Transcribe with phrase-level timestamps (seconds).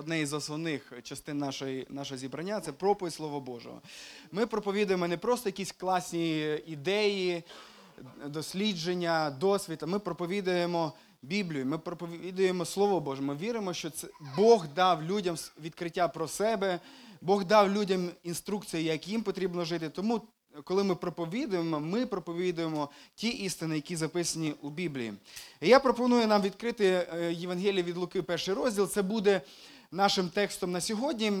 [0.00, 3.80] одне із основних частин нашої, нашого зібрання це проповідь Слова Божого.
[4.32, 7.42] Ми проповідуємо не просто якісь класні ідеї,
[8.26, 10.92] дослідження, досвід, а ми проповідуємо
[11.22, 13.22] Біблію, ми проповідуємо Слово Боже.
[13.22, 16.80] Ми віримо, що це Бог дав людям відкриття про себе,
[17.20, 19.88] Бог дав людям інструкції, як їм потрібно жити.
[19.88, 20.22] Тому,
[20.64, 25.12] коли ми проповідуємо, ми проповідуємо ті істини, які записані у Біблії.
[25.60, 28.88] І я пропоную нам відкрити е, Євангеліє від Луки, перший розділ.
[28.88, 29.40] Це буде
[29.92, 31.32] нашим текстом на сьогодні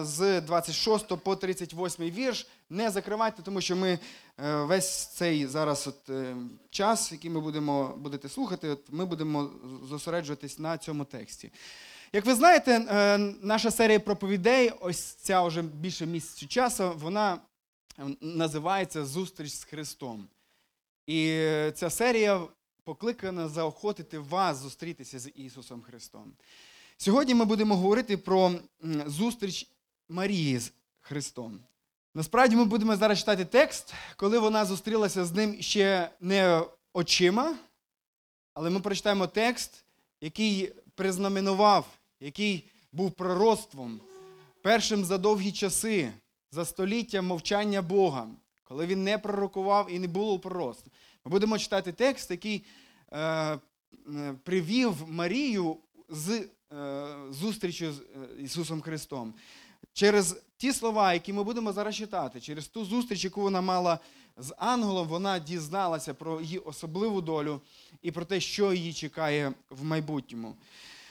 [0.00, 2.46] з 26 по 38 вірш.
[2.70, 3.98] Не закривайте, тому що ми
[4.38, 6.36] е, весь цей зараз от, е,
[6.70, 9.50] час, який ми будемо будете слухати, от ми будемо
[9.88, 11.52] зосереджуватись на цьому тексті.
[12.12, 17.38] Як ви знаєте, е, наша серія проповідей, ось ця вже більше місяцю часу, вона
[18.20, 20.28] називається Зустріч з Христом.
[21.06, 21.40] І
[21.74, 22.40] ця серія
[22.84, 26.32] покликана заохотити вас зустрітися з Ісусом Христом.
[26.98, 28.52] Сьогодні ми будемо говорити про
[29.06, 29.70] зустріч
[30.08, 31.60] Марії з Христом.
[32.14, 37.54] Насправді ми будемо зараз читати текст, коли вона зустрілася з ним ще не очима,
[38.54, 39.84] але ми прочитаємо текст,
[40.20, 41.86] який признаменував,
[42.20, 44.00] який був пророцтвом,
[44.62, 46.12] першим за довгі часи,
[46.50, 48.28] за століття мовчання Бога,
[48.64, 50.90] коли він не пророкував і не було пророцтв.
[51.24, 52.64] Ми будемо читати текст, який
[53.12, 53.58] е,
[54.44, 55.76] привів Марію
[56.08, 56.48] з
[57.30, 59.34] зустрічю з е, Ісусом Христом.
[59.92, 63.98] Через ті слова, які ми будемо зараз читати, через ту зустріч, яку вона мала
[64.36, 67.60] з ангелом, вона дізналася про її особливу долю
[68.02, 70.56] і про те, що її чекає в майбутньому.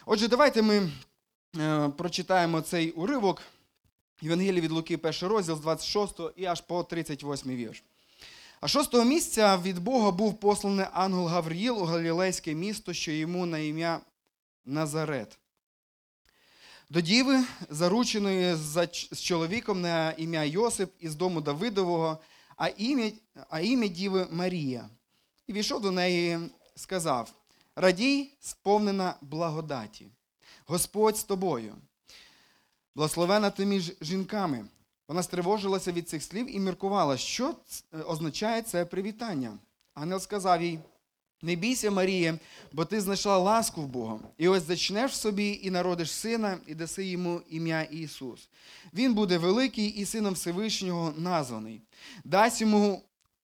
[0.05, 0.91] Отже, давайте ми
[1.57, 3.41] е, прочитаємо цей уривок
[4.21, 7.83] Євангелії від Луки, перший розділ з 26 і аж по 38 вірш.
[8.61, 13.59] А шостого місця від Бога був посланий ангел Гавриїл у Галілейське місто, що йому на
[13.59, 13.99] ім'я
[14.65, 15.39] Назарет.
[16.89, 22.17] До діви, зарученої за з чоловіком на ім'я Йосип із дому Давидового,
[22.57, 23.11] а ім'я,
[23.49, 24.89] а ім'я діви Марія.
[25.47, 26.39] І війшов до неї,
[26.75, 27.33] сказав:
[27.75, 30.07] Радій, сповнена благодаті,
[30.65, 31.75] Господь з тобою.
[32.95, 34.65] Благословена ти між жінками.
[35.07, 37.55] Вона стривожилася від цих слів і міркувала, що
[38.07, 39.57] означає це привітання.
[39.93, 40.79] Ангел сказав їй:
[41.41, 42.39] Не бійся, Марія,
[42.73, 44.19] бо ти знайшла ласку в Бога.
[44.37, 48.49] І ось зачнеш собі і народиш сина, і даси йому ім'я Ісус.
[48.93, 51.81] Він буде великий і сином Всевишнього названий.
[52.23, 53.03] Дасть йому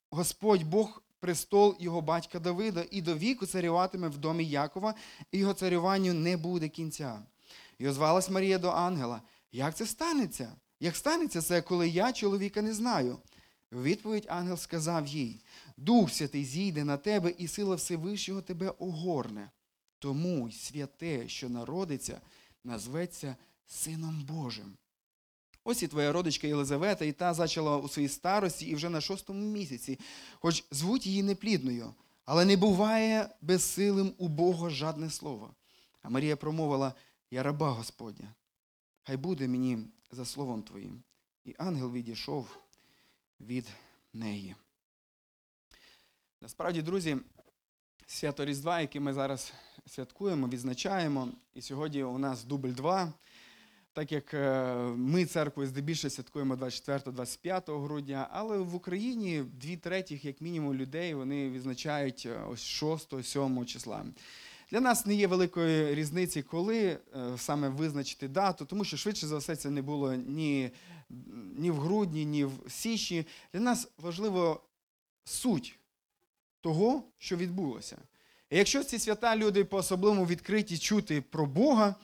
[0.09, 4.93] Господь Бог престол його батька Давида, і до віку царюватиме в домі Якова,
[5.31, 7.19] і його царюванню не буде кінця.
[7.79, 9.21] І озвалась Марія до ангела:
[9.51, 10.51] Як це станеться?
[10.79, 13.17] Як станеться це, коли я чоловіка не знаю?
[13.71, 15.41] Відповідь ангел сказав їй:
[15.77, 19.51] Дух Святий зійде на тебе, і сила Всевишнього тебе огорне.
[19.99, 22.21] Тому й святе, що народиться,
[22.63, 23.35] назветься
[23.67, 24.77] Сином Божим.
[25.63, 29.51] Ось і твоя родичка Єлизавета, і та зачала у своїй старості і вже на шостому
[29.51, 29.99] місяці,
[30.39, 31.93] хоч звуть її неплідною,
[32.25, 35.55] але не буває безсилим у Бога жадне слово.
[36.01, 36.93] А Марія промовила:
[37.31, 38.33] Я раба Господня,
[39.03, 39.79] хай буде мені
[40.11, 41.03] за словом твоїм.
[41.45, 42.57] І ангел відійшов
[43.47, 43.65] від
[44.13, 44.55] неї.
[46.41, 47.17] Насправді, друзі,
[48.07, 49.53] свято Різдва, яке ми зараз
[49.85, 53.13] святкуємо, відзначаємо, і сьогодні у нас дубль 2.
[53.93, 60.41] Так як е, ми церквою здебільшого святкуємо 24-25 грудня, але в Україні дві третіх, як
[60.41, 64.05] мінімум, людей вони відзначають е, ось 6-7 числа.
[64.71, 66.97] Для нас не є великої різниці, коли е,
[67.37, 70.71] саме визначити дату, тому що швидше за все це не було ні,
[71.57, 73.25] ні в грудні, ні в січні.
[73.53, 74.61] Для нас важливо
[75.23, 75.79] суть
[76.61, 77.97] того, що відбулося.
[78.49, 81.95] І якщо ці свята люди по-особливому відкриті чути про Бога,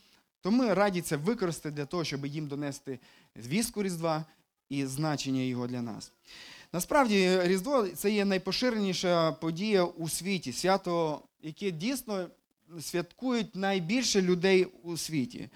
[0.41, 2.99] то ми раді це використати для того, щоб їм донести
[3.35, 4.25] звістку Різдва
[4.69, 6.11] і значення його для нас.
[6.73, 12.27] Насправді, Різдво це є найпоширеніша подія у світі, свято, яке дійсно
[12.81, 15.49] святкують найбільше людей у світі.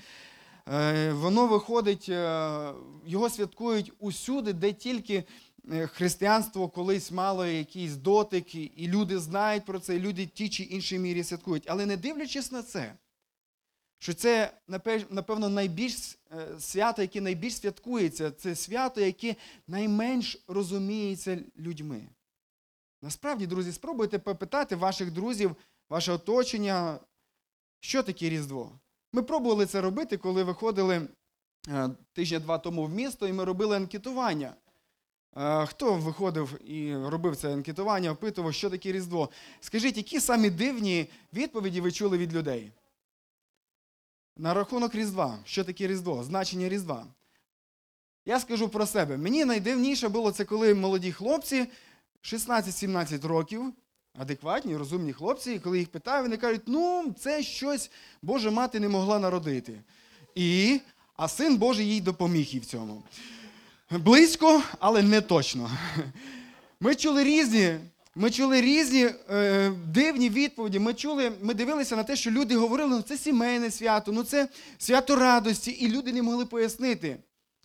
[0.72, 2.74] Е, Воно виходить, е,
[3.06, 5.24] його святкують усюди, де тільки
[5.72, 10.50] е, християнство колись мало якийсь дотик, і люди знають про це, і люди в тій
[10.50, 11.64] чи іншій мірі святкують.
[11.68, 12.94] Але не дивлячись на це,
[14.00, 14.54] що це,
[15.10, 16.18] напевно, найбільш
[16.60, 19.36] свято, яке найбільш святкується, це свято, яке
[19.68, 22.08] найменш розуміється людьми.
[23.02, 25.56] Насправді, друзі, спробуйте попитати ваших друзів,
[25.90, 27.00] ваше оточення,
[27.80, 28.81] що таке Різдво.
[29.14, 31.08] Ми пробували це робити, коли виходили
[31.68, 34.54] е, тижня-два тому в місто, і ми робили анкетування.
[35.38, 39.30] Е, Хто виходив і робив це анкетування, опитував, що таке Різдво?
[39.60, 42.72] Скажіть, які самі дивні відповіді ви чули від людей?
[44.38, 45.40] на рахунок Різдва.
[45.46, 46.24] Що таке Різдво?
[46.24, 47.06] Значення Різдва.
[48.26, 49.18] Я скажу про себе.
[49.18, 51.68] Мені найдивніше було це, коли молоді хлопці
[52.24, 53.74] 16-17 років,
[54.20, 57.92] адекватні, розумні хлопці, і коли їх питаю, вони кажуть, ну, це щось
[58.22, 59.82] Божа мати не могла народити.
[60.36, 60.80] І,
[61.18, 63.04] а син Божий їй допоміг їй в цьому.
[63.92, 65.72] Близько, але не точно.
[66.80, 67.78] Ми чули різні.
[68.16, 70.80] Ми чули різні е, дивні відповіді.
[70.80, 74.48] Ми чули, ми дивилися на те, що люди говорили, ну це сімейне свято, ну це
[74.78, 77.18] свято радості, і люди не могли пояснити.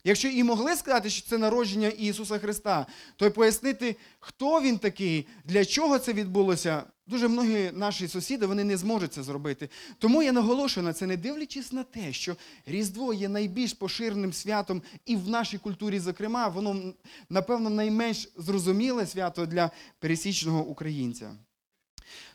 [0.07, 2.87] Якщо і могли сказати, що це народження Ісуса Христа,
[3.17, 6.83] то й пояснити, хто він такий, для чого це відбулося.
[7.07, 9.69] Дуже многі наші сусіди вони не зможуть це зробити.
[9.99, 12.37] Тому я наголошую на це, не дивлячись на те, що
[12.67, 16.93] Різдво є найбільш поширеним святом і в нашій культурі, зокрема, воно,
[17.31, 21.35] напевно, найменш зрозуміле свято для пересічного українця.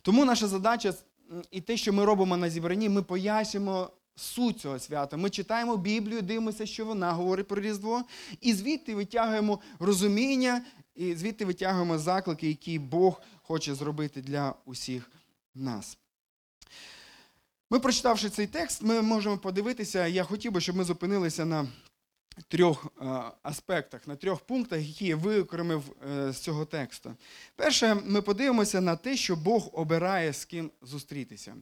[0.02, 0.94] Тому наша задача
[1.52, 5.18] і те, що ми робимо на зібранні, ми пояснюємо суть цього свята.
[5.18, 8.04] Ми читаємо Біблію, дивимося, що вона говорить про Різдво,
[8.42, 10.66] і звідти витягуємо розуміння,
[10.96, 15.12] і звідти витягуємо заклики, які Бог хоче зробити для усіх
[15.56, 15.98] нас.
[17.70, 20.08] Ми, прочитавши цей текст, ми можемо подивитися.
[20.08, 21.68] Я хотів би, щоб ми зупинилися на
[22.48, 23.06] трьох е,
[23.44, 27.16] аспектах, на трьох пунктах, які я виокремив е, з цього тексту.
[27.56, 31.56] Перше, ми подивимося на те, що Бог обирає з ким зустрітися.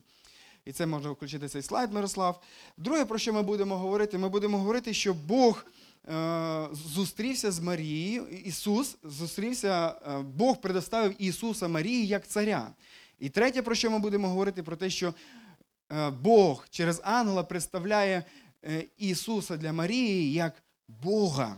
[0.70, 2.42] І це можна включити цей слайд, Мирослав.
[2.78, 4.18] Друге, про що ми будемо говорити?
[4.18, 5.66] Ми будемо говорити, що Бог
[6.10, 12.72] е, зустрівся з Марією, Ісус зустрівся, е, Бог предоставив Ісуса Марії як царя.
[13.20, 15.14] І третє, про що ми будемо говорити, про те, що
[15.92, 18.24] е, Бог через ангела представляє
[18.98, 21.58] Ісуса для Марії як Бога.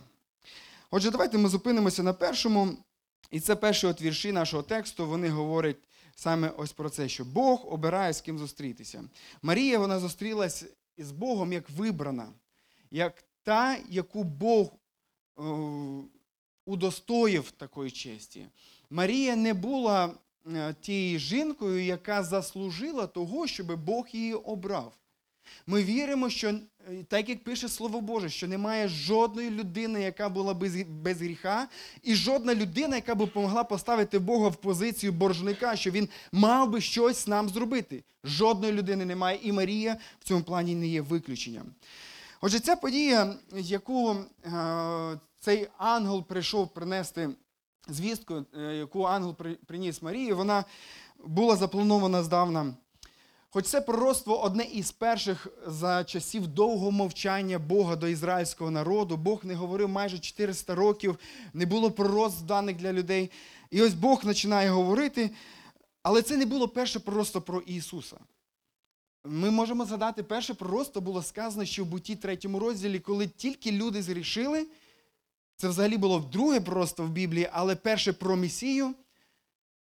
[0.92, 2.78] Отже, давайте ми зупинимося на першому.
[3.31, 5.07] І це перші от вірші нашого тексту.
[5.07, 5.78] Вони говорять
[6.16, 9.04] саме ось про це, що Бог обирає з ким зустрітися.
[9.42, 10.66] Марія вона зустрілась
[10.98, 12.28] із Богом як вибрана,
[12.92, 15.44] як та, яку Бог е,
[16.66, 18.48] удостоїв такої честі.
[18.90, 20.13] Марія не була
[20.56, 25.00] е, тією жінкою, яка заслужила того, щоб Бог її обрав.
[25.68, 26.59] Ми віримо, що е,
[27.07, 31.68] так як пише Слово Боже, що немає жодної людини, яка була без, гріха,
[32.03, 36.81] і жодна людина, яка б могла поставити Бога в позицію боржника, що він мав би
[36.81, 38.03] щось нам зробити.
[38.24, 41.65] Жодної людини немає, і Марія в цьому плані не є виключенням.
[42.42, 44.15] Отже, ця подія, яку
[44.45, 47.30] е, цей ангел прийшов принести
[47.88, 50.63] звістку, е, яку ангел при- приніс Марії, вона
[51.25, 52.74] була запланована здавна.
[53.53, 59.45] Хоч це пророцтво одне із перших за часів довгого мовчання Бога до ізраїльського народу, Бог
[59.45, 61.19] не говорив майже 400 років,
[61.53, 63.31] не було пророцтв даних для людей.
[63.71, 65.31] І ось Бог починає говорити,
[66.03, 68.18] але це не було перше пророцтво про Ісуса.
[69.25, 74.01] Ми можемо згадати, перше пророцтво було сказано ще в буті третьому розділі, коли тільки люди
[74.01, 74.68] зрішили.
[75.56, 78.94] Це взагалі було друге пророцтво в Біблії, але перше про Месію,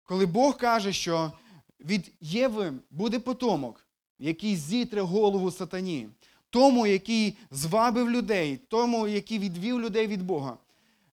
[0.04, 1.32] коли Бог каже, що
[1.80, 3.88] від Єви буде потомок,
[4.20, 6.10] який зітре голову сатані,
[6.50, 10.58] тому, який звабив людей, тому, який відвів людей від Бога.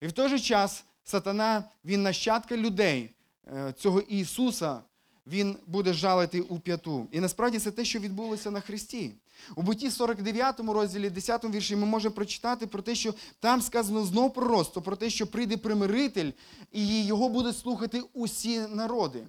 [0.02, 3.10] І в той же час сатана, він нащадка людей,
[3.48, 4.82] е, цього Ісуса,
[5.28, 7.08] він буде жалити у п'яту.
[7.12, 9.12] І насправді це те, що відбулося на Христі.
[9.56, 14.34] У буті 49 розділі, 10 вірші, ми можемо прочитати про те, що там сказано знов
[14.34, 16.32] пророцтво, про те, що прийде примиритель,
[16.72, 19.24] і його будуть слухати усі народи.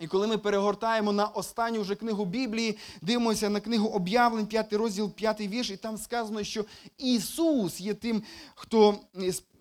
[0.00, 5.10] І коли ми перегортаємо на останню вже книгу Біблії, дивимося на книгу об'явлень, 5 розділ,
[5.10, 6.64] 5 вірш, і там сказано, що
[6.98, 8.22] Ісус є тим,
[8.54, 8.98] хто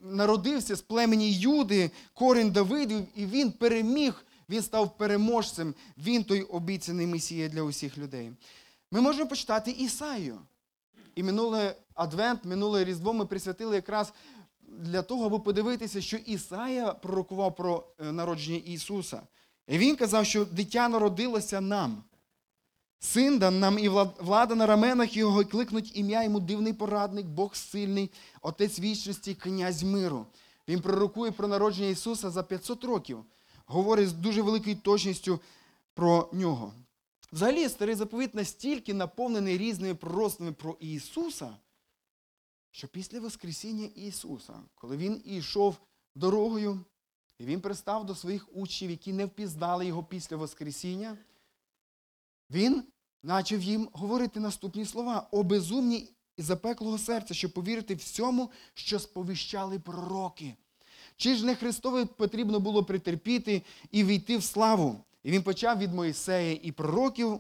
[0.02, 7.08] народився з племені Юди, корінь Давидів, і Він переміг, Він став переможцем, Він той обіцяний
[7.08, 8.32] Месія для усіх людей.
[8.92, 10.40] Ми можемо почитати Ісаю.
[11.16, 14.13] І минуле Адвент, минуле Різдво ми присвятили якраз
[14.68, 19.22] для того, аби подивитися, що Ісая пророкував про е, народження Ісуса.
[19.67, 22.03] І він казав, що дитя народилося нам.
[23.00, 23.89] Син дан нам і
[24.20, 29.84] влада на раменах його і кликнуть ім'я йому дивний порадник, Бог сильний, Отець вічності, князь
[29.84, 30.25] миру.
[30.67, 33.25] Він пророкує про народження Ісуса за 500 років,
[33.65, 35.39] говорить з дуже великою точністю
[35.93, 36.74] про нього.
[37.32, 41.58] Взагалі, старий заповіт настільки наповнений різними пророцтвами про Ісуса,
[42.72, 45.75] що після Воскресіння Ісуса, коли Він ішов
[46.15, 46.79] дорогою,
[47.44, 51.18] і Він пристав до своїх учнів, які не впізнали його після Воскресіння,
[52.50, 52.84] Він
[53.24, 59.80] почав їм говорити наступні слова: о безумні і запеклого серця, щоб повірити всьому, що сповіщали
[59.80, 60.56] пророки.
[61.18, 65.04] Чи ж не Христові потрібно було притерпіти і війти в славу?
[65.24, 67.40] І він почав від Моїсея і пророків,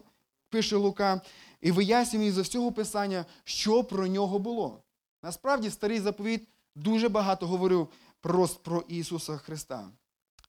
[0.49, 1.21] пише Лука,
[1.61, 4.83] і вияснює з всього Писання, що про нього було.
[5.21, 7.87] Насправді, старий заповіт дуже багато говорив
[8.23, 9.91] просто про Ісуса Христа.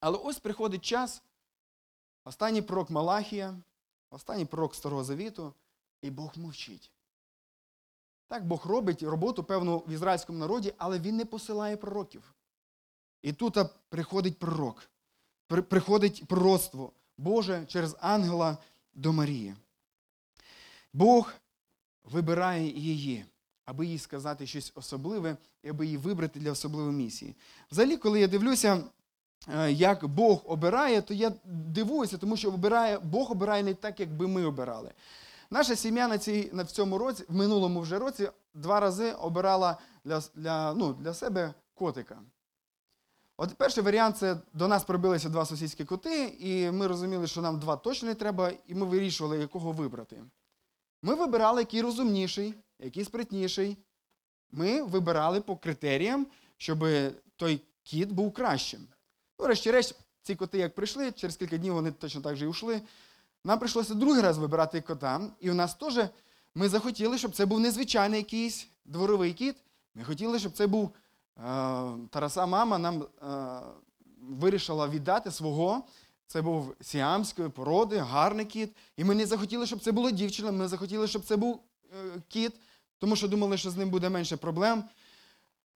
[0.01, 1.23] Але ось приходить час,
[2.25, 3.57] останній пророк Малахія,
[4.11, 5.55] останній пророк Старого Завіту,
[6.03, 6.93] і Бог мовчить.
[8.27, 12.35] Так, Бог робить роботу певну в ізраїльському народі, але він не посилає пророків.
[13.23, 14.91] І тут приходить пророк,
[15.47, 18.59] приходить пророцтво Боже через ангела
[18.93, 19.55] до Марії.
[20.93, 21.33] Бог
[22.05, 23.25] вибирає її,
[23.65, 27.37] аби їй сказати щось особливе і аби її вибрати для особливої місії.
[27.71, 28.85] Взагалі, коли я дивлюся,
[29.55, 34.17] е, як Бог обирає, то я дивуюся, тому що обирає, Бог обирає не так, як
[34.17, 34.93] би ми обирали.
[35.51, 39.79] Наша сім'я на, цій, на в цьому році, в минулому вже році, два рази обирала
[40.05, 42.19] для, для, ну, для себе котика.
[43.37, 47.59] От перший варіант це до нас прибилися два сусідські коти, і ми розуміли, що нам
[47.59, 50.23] два точно не треба, і ми вирішували, якого вибрати.
[51.03, 52.55] Ми вибирали, який розумніший,
[52.85, 53.77] який спритніший.
[54.53, 56.27] Ми вибирали по критеріям,
[56.57, 56.85] щоб
[57.37, 58.81] той кіт був кращим.
[59.39, 62.83] Ну, врешті-решт, ці коти як прийшли, через кілька днів вони точно так же і ушли.
[63.45, 65.99] Нам прийшлося другий раз вибирати кота, і у нас теж
[66.55, 69.57] ми захотіли, щоб це був незвичайний якийсь дворовий кіт.
[69.95, 71.41] Ми хотіли, щоб це був е,
[72.11, 73.07] Тараса мама нам е,
[74.21, 75.83] вирішила віддати свого.
[76.27, 78.77] Це був сіамської породи, гарний кіт.
[78.97, 81.61] І ми не захотіли, щоб це була дівчина, ми захотіли, щоб це був
[81.93, 82.53] е, кіт,
[83.05, 84.85] тому що думали, що з ним буде менше проблем.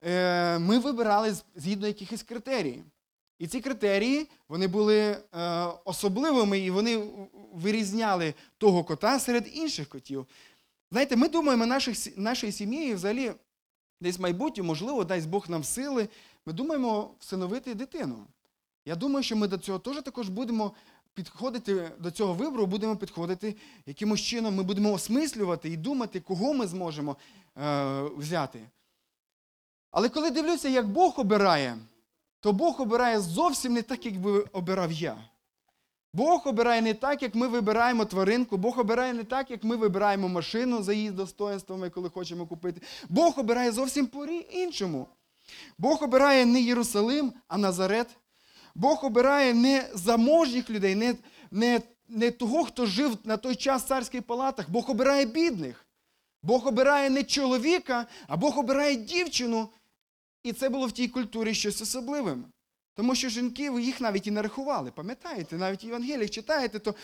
[0.03, 2.83] Е, ми вибирали згідно якихось критерій.
[3.39, 5.19] І ці критерії вони були е,
[5.85, 7.03] особливими і вони
[7.53, 10.27] вирізняли того кота серед інших котів.
[10.91, 13.31] Знаєте, ми думаємо наших, нашої сім'ї, взагалі,
[14.01, 16.09] десь в майбутньому, можливо, дасть Бог нам сили.
[16.45, 18.27] Ми думаємо всиновити дитину.
[18.85, 20.71] Я думаю, що ми до цього теж також будемо
[21.13, 24.55] підходити до цього вибору, будемо підходити якимось чином.
[24.55, 27.17] Ми будемо осмислювати і думати, кого ми зможемо
[27.57, 28.59] е, взяти.
[29.91, 31.77] Але коли дивлюся, як Бог обирає,
[32.39, 35.17] то Бог обирає зовсім не так, як би обирав я.
[36.13, 40.29] Бог обирає не так, як ми вибираємо тваринку, Бог обирає не так, як ми вибираємо
[40.29, 42.81] машину за її достоинствами, коли хочемо купити.
[43.09, 45.07] Бог обирає зовсім по-іншому.
[45.77, 48.07] Бог обирає не Єрусалим, а Назарет.
[48.79, 51.15] Бог обирає не заможніх людей, не,
[51.51, 54.69] не, не того, хто жив на той час в царських палатах.
[54.69, 55.85] Бог обирає бідних.
[56.43, 59.69] Бог обирає не чоловіка, а Бог обирає дівчину.
[60.43, 62.45] І це було в тій культурі щось особливим.
[62.95, 64.91] Тому що жінки, їх навіть і не рахували.
[64.91, 66.95] Пам'ятаєте, навіть в Євангеліях читаєте, то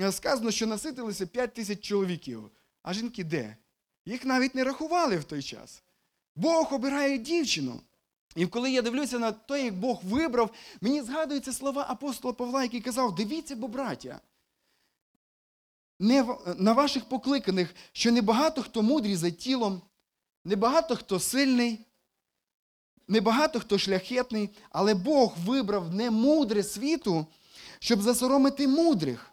[0.00, 2.50] е, сказано, що наситилися 5 тисяч чоловіків.
[2.82, 3.56] А жінки де?
[4.06, 5.82] Їх навіть не рахували в той час.
[6.36, 7.80] Бог обирає дівчину.
[8.34, 10.50] І коли я дивлюся на те, як Бог вибрав,
[10.80, 14.20] мені згадуються слова апостола Павла, який казав: дивіться, бо браття,
[15.98, 19.82] не на ваших покликаних, що небагато хто мудрий за тілом,
[20.44, 21.86] небагато хто сильний,
[23.08, 27.26] небагато хто шляхетний, але Бог вибрав не мудре світу,
[27.78, 29.30] щоб засоромити мудрих.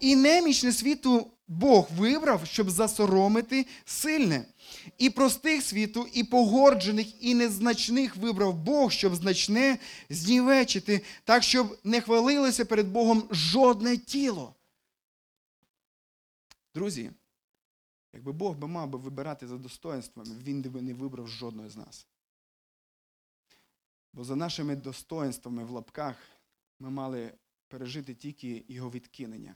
[0.00, 4.44] І немічне світу Бог вибрав, щоб засоромити сильне.
[4.98, 9.78] І простих світу, і погорджених, і незначних вибрав Бог, щоб значне
[10.10, 14.54] знівечити, так, щоб не хвалилося перед Богом жодне тіло.
[16.74, 17.10] Друзі,
[18.12, 22.06] якби Бог би мав би вибирати за достоинствами, він би не вибрав жодного з нас.
[24.12, 26.16] Бо за нашими достоинствами в лапках
[26.78, 27.32] ми мали
[27.68, 29.54] пережити тільки його відкинення.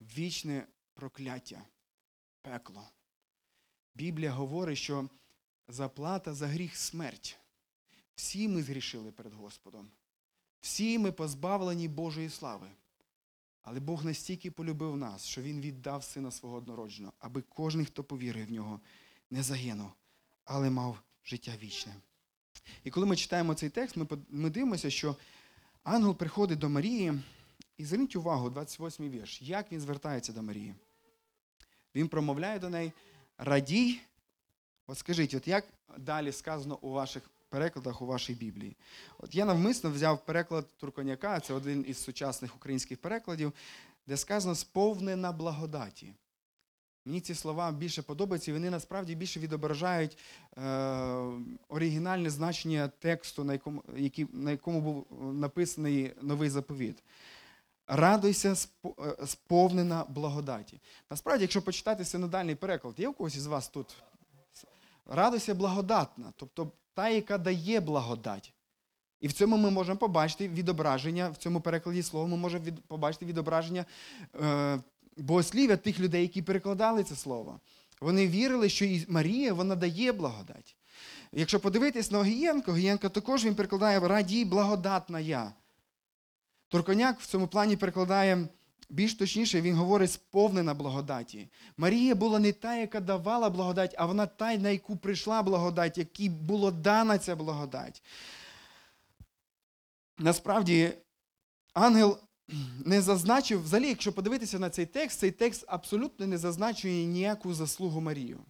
[0.00, 1.62] Вічне прокляття,
[2.42, 2.90] пекло.
[3.94, 5.08] Біблія говорить, що
[5.68, 7.38] заплата за гріх смерть.
[8.14, 9.90] Всі ми згрішили перед Господом.
[10.60, 12.70] Всі ми позбавлені Божої слави.
[13.62, 18.46] Але Бог настільки полюбив нас, що Він віддав Сина свого однородженого, аби кожен, хто повірив
[18.46, 18.80] в нього,
[19.30, 19.90] не загинув,
[20.44, 21.94] але мав життя вічне.
[22.84, 23.96] І коли ми читаємо цей текст,
[24.30, 25.16] ми, дивимося, що
[25.82, 27.22] ангел приходить до Марії,
[27.80, 30.74] і зверніть увагу, 28 вірш, як він звертається до Марії.
[31.94, 32.92] Він промовляє до неї:
[33.38, 34.00] радій.
[34.86, 35.64] От скажіть, от як
[35.98, 38.76] далі сказано у ваших перекладах у вашій Біблії?
[39.18, 43.52] От я навмисно взяв переклад Турконяка, це один із сучасних українських перекладів,
[44.06, 46.14] де сказано сповнена благодаті.
[47.04, 50.18] Мені ці слова більше подобаються, і вони насправді більше відображають
[50.56, 50.60] е,
[51.68, 57.02] оригінальне значення тексту, на якому, який, на якому був написаний новий заповіт.
[57.92, 60.80] Радуйся, е, сповнена благодаті.
[61.10, 63.96] Насправді, якщо почитати синодальний переклад, є у когось із вас тут?
[65.06, 68.52] Радуйся благодатна, тобто та, яка дає благодать.
[69.20, 73.84] І в цьому ми можемо побачити відображення, в цьому перекладі слова ми можемо побачити відображення
[74.40, 74.80] е,
[75.16, 77.60] богослів'я тих людей, які перекладали це слово.
[78.00, 80.76] Вони вірили, що і Марія вона дає благодать.
[81.32, 85.52] Якщо подивитись на Огієнко, Огієнко також він перекладає радій благодатна я.
[86.70, 88.48] Турконяк в цьому плані перекладає
[88.90, 91.48] більш точніше, він говорить сповнена благодаті.
[91.76, 96.28] Марія була не та, яка давала благодать, а вона та, на яку прийшла благодать, якій
[96.28, 98.02] була дана ця благодать.
[100.18, 100.92] Насправді,
[101.74, 102.18] ангел
[102.84, 108.00] не зазначив, взагалі, якщо подивитися на цей текст, цей текст абсолютно не зазначує ніяку заслугу
[108.00, 108.40] Марію.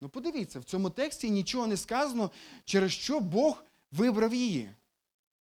[0.00, 2.30] Ну подивіться, в цьому тексті нічого не сказано,
[2.64, 4.70] через що Бог вибрав її.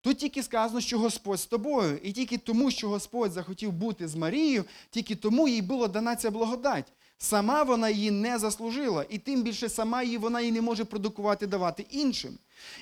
[0.04, 1.98] Тут тільки сказано, що Господь з тобою.
[2.02, 6.30] І тільки тому, що Господь захотів бути з Марією, тільки тому їй була дана ця
[6.30, 6.92] благодать.
[7.18, 11.46] Сама вона її не заслужила, і тим більше сама її вона її не може продукувати,
[11.46, 12.38] давати іншим.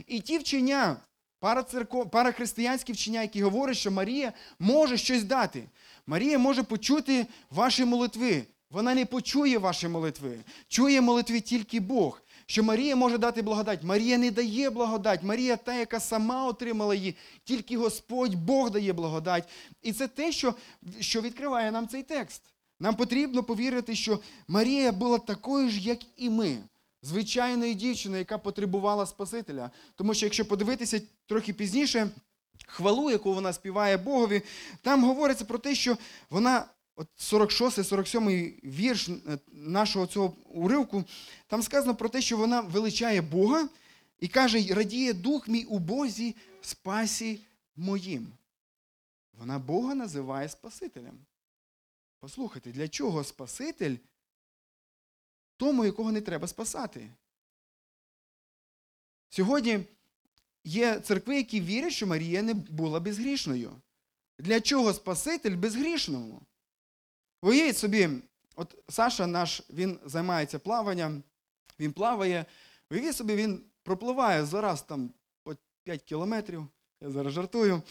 [0.06, 0.96] І ті вчення,
[1.40, 5.64] парацерко- парахристиянські вчення, які говорять, що Марія може щось дати.
[6.06, 8.42] Марія може почути ваші молитви.
[8.70, 10.38] Вона не почує ваші молитви.
[10.68, 12.22] Чує молитви тільки Бог.
[12.52, 13.82] Що Марія може дати благодать.
[13.82, 15.22] Марія не дає благодать.
[15.22, 17.16] Марія та, яка сама отримала її.
[17.44, 19.48] Тільки Господь Бог дає благодать.
[19.82, 20.54] І це те, що,
[21.00, 22.42] що відкриває нам цей текст.
[22.80, 26.58] Нам потрібно повірити, що Марія була такою ж, як і ми.
[27.02, 29.70] Звичайною дівчиною, яка потребувала Спасителя.
[29.94, 32.08] Тому що, якщо подивитися трохи пізніше,
[32.66, 34.42] хвалу, яку вона співає Богові,
[34.82, 35.96] там говориться про те, що
[36.30, 36.64] вона,
[36.96, 41.04] от 46-47 вірш е, нашого цього уривку,
[41.46, 43.68] там сказано про те, що вона величає Бога
[44.20, 47.40] і каже: радіє дух мій у Бозі, спасі
[47.76, 48.32] моїм.
[49.32, 51.18] Вона Бога називає Спасителем.
[52.20, 53.96] Послухайте, для чого Спаситель
[55.56, 57.08] тому, якого не треба спасати?
[59.28, 59.84] Сьогодні
[60.64, 63.72] є церкви, які вірять, що Марія не була безгрішною.
[64.38, 66.42] Для чого Спаситель безгрішному?
[67.42, 68.08] Уявіть собі,
[68.56, 71.22] от Саша наш, він займається плаванням,
[71.80, 72.44] він плаває.
[72.90, 75.10] Уявіть собі, він пропливає зараз там
[75.44, 76.66] по 5 кілометрів,
[77.00, 77.82] я зараз жартую,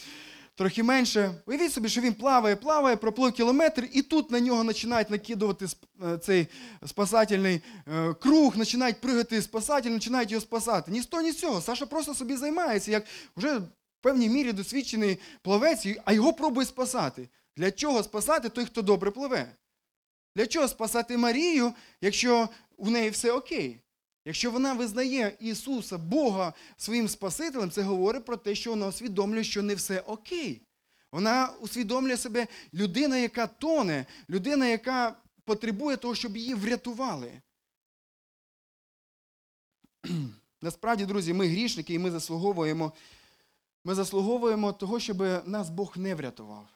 [0.54, 1.34] трохи менше.
[1.46, 5.66] Уявіть собі, що він плаває, плаває, проплив кілометр, і тут на нього починають накидувати
[6.04, 6.46] е, цей
[6.86, 10.90] спасательний е, круг, починають пригати спасателі, починають його спасати.
[10.90, 11.60] Ні з того, ні з цього.
[11.60, 13.04] Саша просто собі займається, як
[13.36, 13.68] вже в
[14.00, 17.28] певній мірі досвідчений плавець, а його пробує спасати.
[17.56, 19.56] Для чого спасати той, хто добре пливе?
[20.36, 23.80] Для чого спасати Марію, якщо у неї все окей?
[24.24, 29.62] Якщо вона визнає Ісуса, Бога своїм Спасителем, це говорить про те, що вона усвідомлює, що
[29.62, 30.62] не все окей.
[31.12, 37.32] Вона усвідомлює себе людина, яка тоне, людина, яка потребує того, щоб її врятували.
[40.62, 42.92] Насправді, друзі, ми грішники, і ми заслуговуємо,
[43.84, 46.71] ми заслуговуємо того, щоб нас Бог не врятував.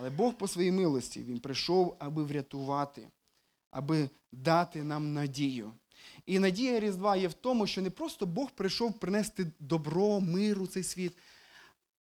[0.00, 3.08] Але Бог по своїй милості Він прийшов, аби врятувати,
[3.70, 5.72] аби дати нам надію.
[6.26, 10.66] І надія Різдва є в тому, що не просто Бог прийшов принести добро, мир у
[10.66, 11.12] цей світ,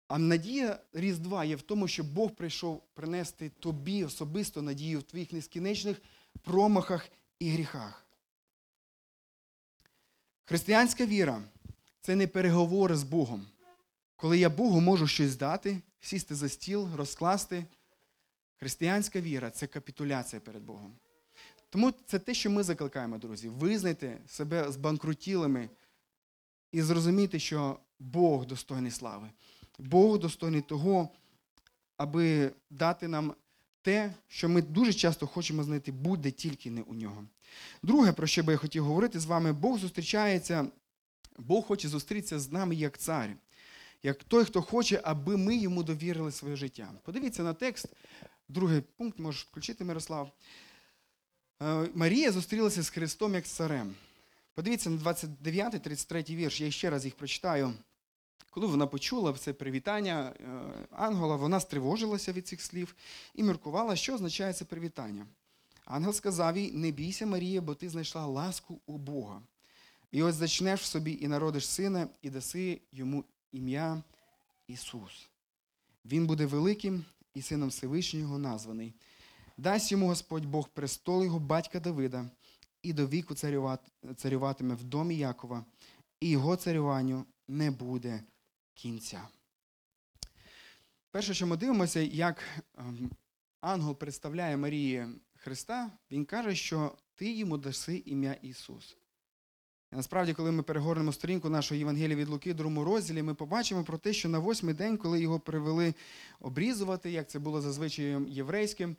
[0.09, 5.33] а надія Різдва є в тому, що Бог прийшов принести тобі особисто надію в твоїх
[5.33, 6.03] нескінченних
[6.42, 8.07] промахах і гріхах.
[10.44, 11.42] Християнська віра
[12.01, 13.46] це не переговори з Богом.
[14.16, 17.64] Коли я Богу можу щось дати, сісти за стіл, розкласти.
[18.57, 20.97] Християнська віра це капітуляція перед Богом.
[21.71, 23.49] Тому це те, що ми закликаємо, друзі.
[23.49, 25.69] Визнайте себе збанкрутілими
[26.73, 29.31] і зрозумійте, що Бог достойний слави.
[29.79, 31.09] Бог достойний того,
[31.97, 33.35] аби дати нам
[33.83, 37.25] те, що ми дуже часто хочемо знайти, буде тільки не у нього.
[37.83, 40.66] Друге, про що би я хотів говорити з вами, Бог зустрічається,
[41.38, 43.31] Бог хоче зустрітися з нами як цар,
[44.03, 46.92] як той, хто хоче, аби ми йому довірили своє життя.
[47.05, 47.88] Подивіться на текст.
[48.48, 50.32] Другий пункт можеш включити, Мирослав.
[51.62, 53.94] Е, Марія зустрілася з Христом як царем.
[54.54, 57.74] Подивіться на 29-33 вірш, я ще раз їх прочитаю.
[58.50, 62.94] Коли вона почула це привітання е, ангела, вона стривожилася від цих слів
[63.35, 65.26] і міркувала, що означає це привітання.
[65.85, 69.42] Ангел сказав їй: Не бійся, Марія, бо ти знайшла ласку у Бога.
[70.11, 74.02] І ось зачнеш в собі і народиш сина, і даси йому ім'я
[74.66, 75.28] Ісус.
[76.04, 77.04] Він буде великим
[77.37, 78.94] і сином Всевишнього названий.
[79.57, 82.31] Дасть йому Господь Бог престол його батька Давида,
[82.83, 83.35] і до віку
[84.16, 85.64] царюватиме в домі Якова,
[86.20, 88.22] і його царюванню не буде
[88.75, 89.29] кінця.
[91.11, 92.42] Перше, що ми дивимося, як
[92.79, 93.11] ем,
[93.61, 98.96] ангел представляє Марії Христа, він каже, що ти йому даси ім'я Ісус.
[99.96, 104.12] Насправді, коли ми перегорнемо сторінку нашого Євангелія від Луки, другому розділі, ми побачимо про те,
[104.12, 105.94] що на восьмий день, коли його привели
[106.40, 108.96] обрізувати, як це було зазвичай єврейським,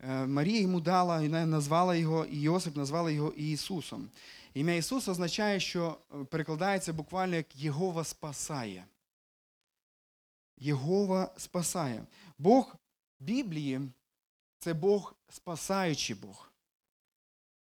[0.00, 4.08] е, Марія йому дала, назвала його, і Йосип назвала його Ісусом.
[4.54, 8.84] Ім'я Ісус означає, що е, перекладається буквально як Єгова спасає.
[10.58, 12.02] Єгова спасає.
[12.38, 12.76] Бог
[13.20, 13.80] Біблії
[14.58, 16.49] це Бог спасаючий Бог.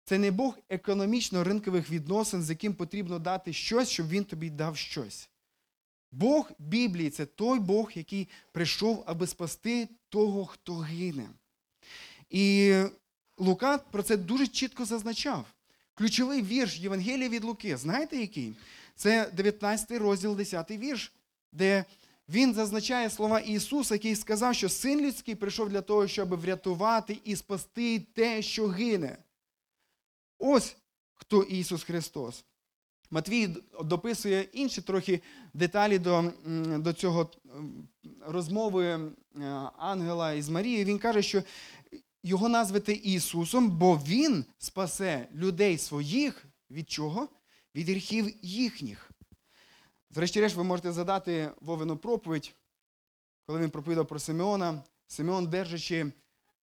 [0.10, 5.30] Це не Бог економічно-ринкових відносин, з яким потрібно дати щось, щоб він тобі дав щось.
[6.12, 11.30] Бог Біблії це той Бог, який прийшов, аби спасти того, хто гине.
[12.30, 12.74] І
[13.38, 15.46] Лука про це дуже чітко зазначав.
[15.94, 18.54] Ключовий вірш Євангелія від Луки, знаєте який?
[18.96, 21.14] Це 19 розділ, 10 вірш,
[21.52, 21.86] де
[22.30, 27.36] він зазначає слова Ісуса, який сказав, що син людський прийшов для того, щоб врятувати і
[27.36, 29.18] спасти те, що гине.
[30.40, 30.78] Ось
[31.14, 32.46] хто Ісус Христос.
[33.12, 33.48] Матвій
[33.84, 35.22] дописує інші трохи
[35.54, 36.32] деталі до,
[36.78, 37.32] до цього
[38.22, 39.12] розмови е,
[39.78, 40.86] ангела із Марією.
[40.86, 41.44] Він каже, що
[42.24, 47.28] його назвати Ісусом, бо Він спасе людей своїх від чого?
[47.76, 49.12] Від гріхів їхніх.
[50.10, 52.56] Зрешті-решт, ви можете задати Вовину проповідь,
[53.46, 54.84] коли він проповідав про Симеона.
[55.08, 56.12] Симеон, держачи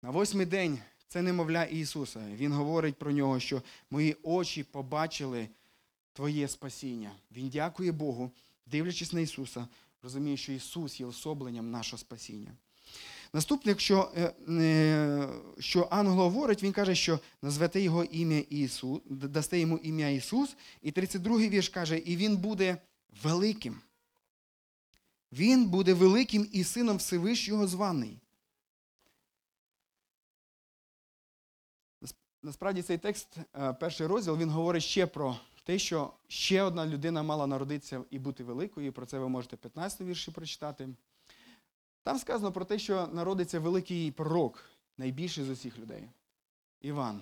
[0.01, 2.19] на восьмий день це немовля Ісуса.
[2.35, 5.49] Він говорить про нього, що мої очі побачили
[6.13, 7.11] Твоє спасіння.
[7.31, 8.31] Він дякує Богу,
[8.65, 9.67] дивлячись на Ісуса,
[10.03, 12.51] розуміє, що Ісус є особленням нашого спасіння.
[13.33, 19.59] Наступне, якщо, е, е, що ангел говорить, він каже, що назвете його ім'я Ісус, дасте
[19.59, 20.55] йому ім'я Ісус.
[20.81, 22.77] І 32-й вірш каже, і він буде
[23.23, 23.81] великим.
[25.31, 28.19] Він буде великим і сином Всевишнього званий.
[32.45, 37.23] Насправді цей текст, е, перший розділ, він говорить ще про те, що ще одна людина
[37.23, 38.87] мала народитися і бути великою.
[38.87, 40.89] І про це ви можете 15 вірші прочитати.
[42.03, 46.09] Там сказано про те, що народиться великий пророк, найбільший з усіх людей
[46.81, 47.21] Іван.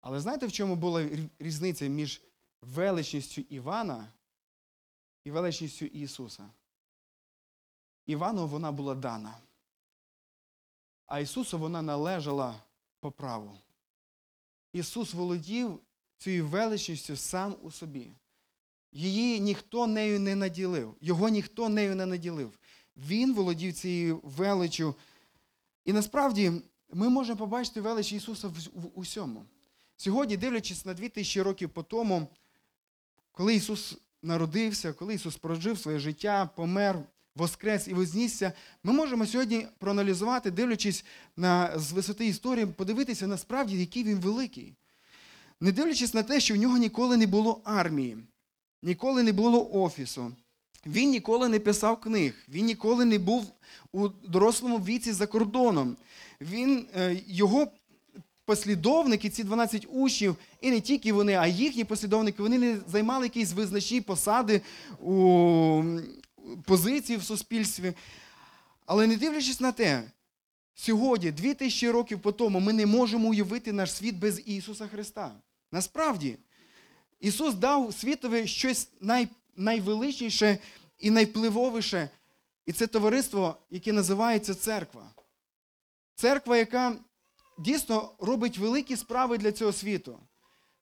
[0.00, 2.22] Але знаєте, в чому була різниця між
[2.62, 4.08] величністю Івана
[5.24, 6.50] і величністю Ісуса?
[8.06, 9.34] Івану вона була дана,
[11.06, 12.54] а Ісусу вона належала
[13.00, 13.58] по праву.
[14.74, 15.80] Ісус володів
[16.18, 18.10] цією величністю сам у собі.
[18.92, 22.58] Її ніхто нею не наділив, його ніхто нею не наділив.
[22.96, 24.94] Він володів цією величчю.
[25.84, 26.52] І насправді
[26.92, 29.44] ми можемо побачити велич Ісуса в усьому.
[29.96, 32.28] Сьогодні, дивлячись на 2000 років по тому,
[33.32, 37.02] коли Ісус народився, коли Ісус прожив своє життя, помер,
[37.36, 38.52] воскрес і вознісся,
[38.84, 41.04] ми можемо сьогодні проаналізувати, дивлячись
[41.36, 44.72] на, з висоти історії, подивитися насправді, який він великий.
[45.60, 48.16] Не дивлячись на те, що в нього ніколи не було армії,
[48.82, 50.32] ніколи не було офісу.
[50.86, 53.52] Він ніколи не писав книг, він ніколи не був
[53.92, 55.96] у дорослому віці за кордоном.
[56.40, 57.68] Він, е, Його
[58.44, 63.52] послідовники, ці 12 учнів, і не тільки вони, а їхні послідовники, вони не займали якісь
[63.52, 64.60] визначні посади
[65.00, 65.82] у
[66.66, 67.92] позиції в суспільстві.
[68.86, 70.02] Але не дивлячись на те,
[70.74, 75.32] сьогодні, 2000 років по тому, ми не можемо уявити наш світ без Ісуса Христа.
[75.72, 76.36] Насправді,
[77.20, 80.58] Ісус дав світові щось най, найвеличніше
[80.98, 82.08] і найвпливовіше.
[82.66, 85.10] І це товариство, яке називається церква.
[86.14, 86.96] Церква, яка
[87.58, 90.18] дійсно робить великі справи для цього світу.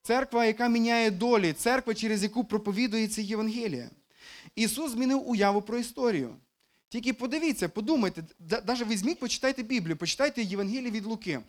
[0.03, 3.91] Церква, яка міняє долі, церква, через яку проповідується Євангелія.
[4.55, 6.37] Ісус змінив уяву про історію.
[6.89, 8.25] Тільки подивіться, подумайте,
[8.67, 11.41] навіть візьміть, почитайте Біблію, почитайте Євангеліє від Луки.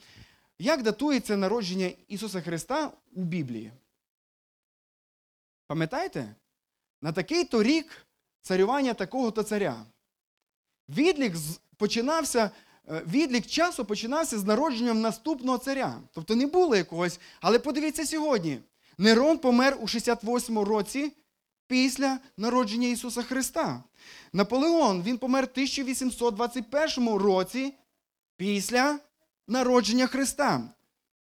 [0.59, 3.71] Як датується народження Ісуса Христа у Біблії?
[5.67, 6.35] Пам'ятаєте?
[7.01, 8.05] На такий-то рік
[8.41, 9.85] царювання такого-то царя.
[10.89, 11.33] Відлік
[11.77, 12.51] починався,
[12.89, 16.01] е, відлік часу починався з народженням наступного царя.
[16.13, 17.19] Тобто не було якогось.
[17.41, 18.59] Але подивіться сьогодні:
[18.97, 21.11] Нерон помер у 68 році
[21.67, 23.83] після народження Ісуса Христа.
[24.33, 27.73] Наполеон він помер в 1821 році
[28.37, 28.99] після
[29.47, 30.61] народження Христа.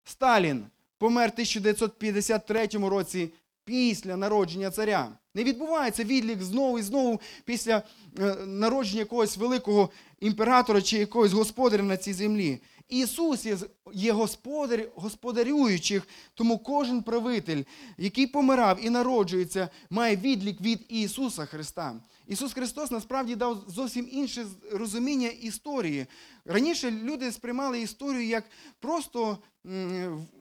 [0.03, 0.65] Сталін
[0.97, 3.29] помер в 1953 році
[3.65, 5.11] після народження царя.
[5.35, 7.83] Не відбувається відлік знову і знову після
[8.19, 12.59] е, народження якогось великого імператора чи якогось господаря на цій землі.
[12.91, 13.47] Ісус
[13.93, 17.63] є, господар господарюючих, тому кожен правитель,
[17.97, 22.01] який помирав і народжується, має відлік від Ісуса Христа.
[22.27, 26.05] Ісус Христос насправді дав зовсім інше розуміння історії.
[26.45, 28.43] Раніше люди сприймали історію як
[28.79, 29.37] просто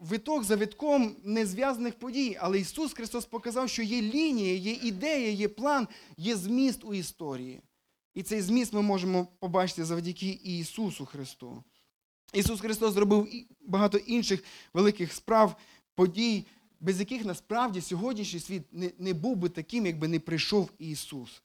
[0.00, 2.38] виток за витком незв'язаних подій.
[2.40, 7.60] Але Ісус Христос показав, що є лінія, є ідея, є план, є зміст у історії.
[8.14, 11.64] І цей зміст ми можемо побачити завдяки Ісусу Христу.
[12.32, 13.28] Ісус Христос зробив
[13.66, 15.56] багато інших великих справ,
[15.94, 16.46] подій,
[16.80, 21.42] без яких насправді сьогоднішній світ не, не був би таким, якби не прийшов Ісус.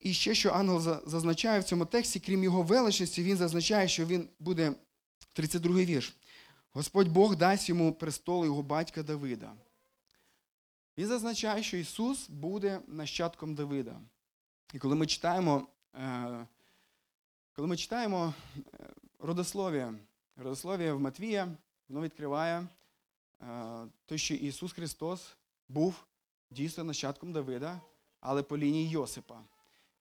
[0.00, 4.28] І ще що ангел зазначає в цьому тексті, крім його величності, він зазначає, що він
[4.40, 4.72] буде
[5.32, 6.16] 32 вірш.
[6.72, 9.52] Господь Бог дасть йому престол його батька Давида.
[10.98, 14.00] Він зазначає, що Ісус буде нащадком Давида.
[14.74, 16.46] І коли ми читаємо, е,
[17.52, 19.94] коли ми читаємо е, родослов'я,
[20.36, 21.48] родослов'я в Матвія,
[21.88, 22.66] воно відкриває
[24.06, 25.36] те, що Ісус Христос
[25.68, 26.04] був
[26.50, 27.80] дійсно нащадком Давида,
[28.20, 29.40] але по лінії Йосипа.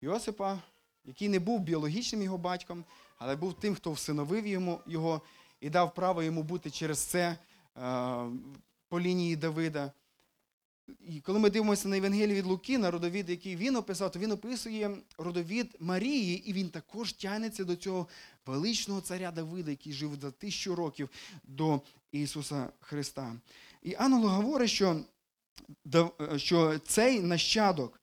[0.00, 0.58] Йосипа,
[1.04, 2.84] який не був біологічним його батьком,
[3.18, 4.46] але був тим, хто всиновив
[4.86, 5.22] його
[5.60, 7.38] і дав право йому бути через це е,
[8.88, 9.92] по лінії Давида.
[11.08, 14.32] І коли ми дивимося на Євангелії від Луки, на родовід, який він описав, то він
[14.32, 18.08] описує родовід Марії, і він також тягнеться до цього
[18.46, 21.08] величного царя Давида, який жив за тисячу років
[21.44, 21.80] до
[22.12, 23.36] Ісуса Христа.
[23.82, 25.00] І ангел говорить, що,
[26.36, 28.00] що цей нащадок,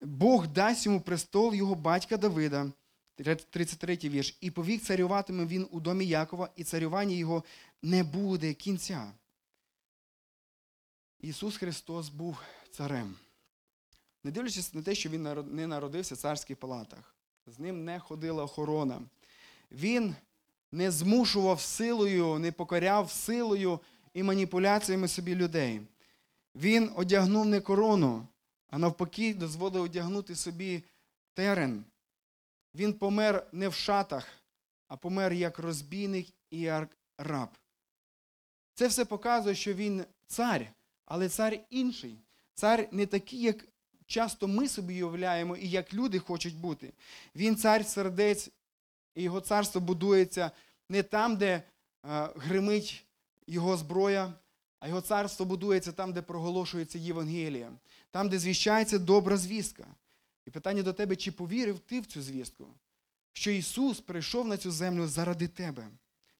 [0.00, 2.72] Бог дасть йому престол його батька Давида,
[3.50, 7.44] 33 вірш, і повік царюватиме він у домі Якова, і царювання його
[7.82, 9.12] не буде кінця.
[11.22, 12.38] Ісус Христос був
[12.70, 13.16] царем.
[14.24, 15.22] Не дивлячись на те, що Він
[15.54, 19.02] не народився в царських палатах, з ним не ходила охорона.
[19.70, 20.14] Він
[20.72, 23.80] не змушував силою, не покоряв силою
[24.14, 25.80] і маніпуляціями собі людей.
[26.54, 28.26] Він одягнув не корону,
[28.70, 30.84] а навпаки, дозволив одягнути собі
[31.34, 31.84] терен.
[32.74, 34.28] Він помер не в шатах,
[34.88, 37.48] а помер як розбійник і як раб.
[38.74, 40.72] Це все показує, що він цар,
[41.06, 42.18] але цар інший.
[42.54, 43.64] Цар не такий, як
[44.06, 46.92] часто ми собі уявляємо і як люди хочуть бути.
[47.36, 48.50] Він цар сердець,
[49.14, 50.50] і його царство будується
[50.88, 51.62] не там, де е,
[52.36, 53.04] гримить
[53.46, 54.34] його зброя,
[54.80, 57.72] а його царство будується там, де проголошується Євангелія,
[58.10, 59.86] там, де звіщається добра звістка.
[60.46, 62.66] І питання до тебе, чи повірив ти в цю звістку?
[63.32, 65.88] Що Ісус прийшов на цю землю заради тебе?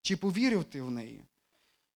[0.03, 1.25] Чи повірив ти в неї?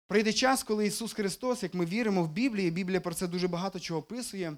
[0.08, 3.80] Прийде час, коли Ісус Христос, як ми віримо в Біблії, Біблія про це дуже багато
[3.80, 4.58] чого описує.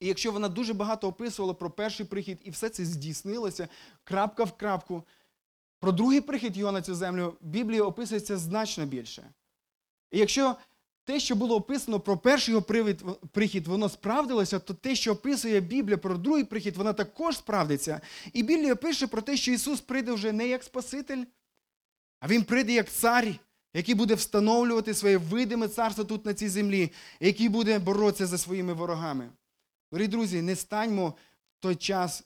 [0.00, 3.68] І якщо вона дуже багато описувала про перший прихід, і все це здійснилося
[4.04, 5.02] крапка в крапку,
[5.80, 9.30] про другий прихід його на цю землю Біблія описується значно більше.
[10.10, 10.56] І якщо
[11.04, 12.66] те, що було описано про перший його
[13.32, 18.00] прихід, воно справдилося, то те, що описує Біблія про другий прихід, воно також справдиться.
[18.32, 21.24] І Біблія пише про те, що Ісус прийде вже не як Спаситель,
[22.20, 23.26] а Він прийде як цар,
[23.76, 28.72] який буде встановлювати своє видиме царство тут на цій землі, який буде боротися за своїми
[28.72, 29.30] ворогами.
[29.92, 32.24] Дорогі друзі, не станьмо в той час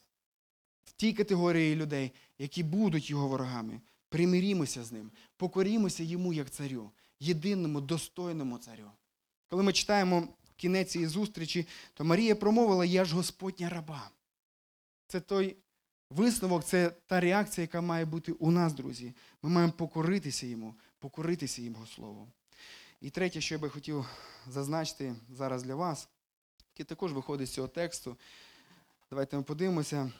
[0.84, 3.80] в тій категорії людей, які будуть його ворогами.
[4.08, 8.90] Примирімося з ним, покорімося йому як царю, єдиному достойному царю.
[9.48, 14.10] Коли ми читаємо кінець цієї зустрічі, то Марія промовила: Я ж Господня раба.
[15.06, 15.56] Це той
[16.10, 19.12] висновок, це та реакція, яка має бути у нас, друзі.
[19.42, 22.28] Ми маємо покоритися йому, покоритися його слову.
[23.00, 24.06] І третє, що я би хотів
[24.48, 26.08] зазначити зараз для вас,
[26.74, 28.16] яке також виходить з цього тексту.
[29.10, 30.12] Давайте ми подивимося.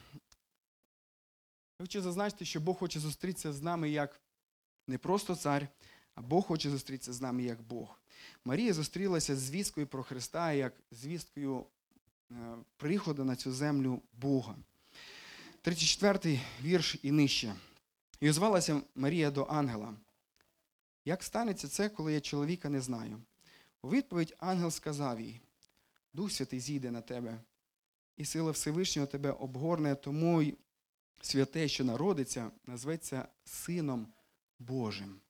[1.78, 4.20] Я хочу зазначити, що Бог хоче зустрітися з нами як
[4.86, 5.68] не просто цар,
[6.14, 8.00] а Бог хоче зустрітися з нами як Бог.
[8.44, 11.64] Марія зустрілася з звісткою про Христа, як звісткою
[12.30, 12.34] е,
[12.76, 14.56] приходу на цю землю Бога.
[15.62, 17.54] 34 вірш і нижче.
[18.20, 19.94] І озвалася Марія до ангела.
[21.04, 23.22] Як станеться це, коли я чоловіка не знаю?
[23.82, 25.40] У відповідь ангел сказав їй:
[26.12, 27.40] Дух Святий зійде на тебе,
[28.16, 30.56] і сила Всевишнього тебе обгорне, тому й
[31.20, 34.06] святе, що народиться, назветься Сином
[34.58, 35.20] Божим.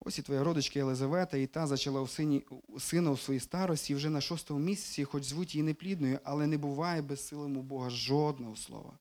[0.00, 3.94] Ось і твоя родичка Єлизавета, і та зачала у сині, у сина у своїй старості,
[3.94, 8.56] вже на шостому місяці, хоч звуть її неплідною, але не буває безсилим у Бога жодного
[8.56, 8.98] слова.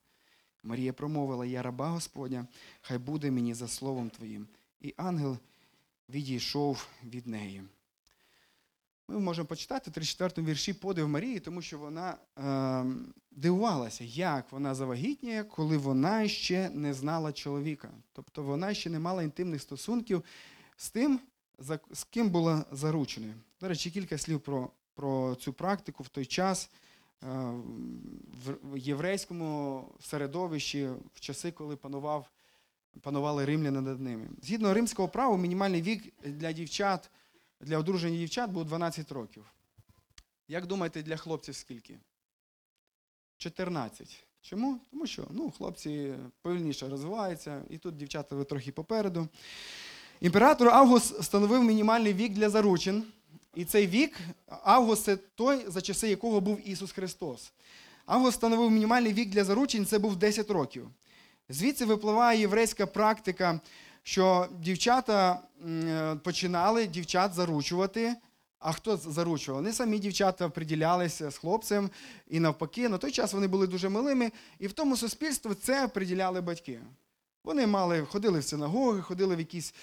[0.63, 2.47] Марія промовила: Я раба Господня,
[2.82, 4.47] хай буде мені за словом твоїм.
[4.82, 5.38] І ангел
[6.10, 7.63] відійшов від неї.
[9.08, 12.86] Ми можемо почитати в 34-му вірші подив Марії, тому що вона е,
[13.32, 17.89] дивувалася, як вона завагітніє, коли вона ще не знала чоловіка.
[18.13, 20.23] Тобто вона ще не мала інтимних стосунків
[20.78, 21.19] з тим,
[21.91, 23.34] з ким була зарученою.
[23.62, 26.69] До речі, кілька слів про, про цю практику в той час
[27.23, 32.29] в, в єврейському середовищі, в часи, коли панував,
[33.01, 34.27] панували римляни над ними.
[34.41, 37.09] Згідно римського права, мінімальний вік для дівчат,
[37.62, 39.45] для одруження дівчат був 12 років.
[40.47, 41.99] Як думаєте, для хлопців скільки?
[43.38, 44.25] 14.
[44.41, 44.79] Чому?
[44.91, 49.27] Тому що ну, хлопці повільніше розвиваються, і тут дівчата ви трохи попереду.
[50.21, 53.03] Імператор Август встановив мінімальний вік для заручин.
[53.55, 54.19] І цей вік,
[54.63, 57.51] Август це той, за часи якого був Ісус Христос.
[58.05, 60.87] Август встановив мінімальний вік для заручень, це був 10 років.
[61.49, 63.59] Звідси випливає єврейська практика,
[64.03, 68.15] що дівчата е, починали дівчат заручувати.
[68.59, 69.61] А хто заручував?
[69.61, 71.89] Не самі дівчата приділялися з хлопцем
[72.27, 72.89] і навпаки.
[72.89, 76.79] На той час вони були дуже милими, і в тому суспільстві це приділяли батьки.
[77.43, 79.73] Вони мали, ходили в синагоги, ходили в якісь,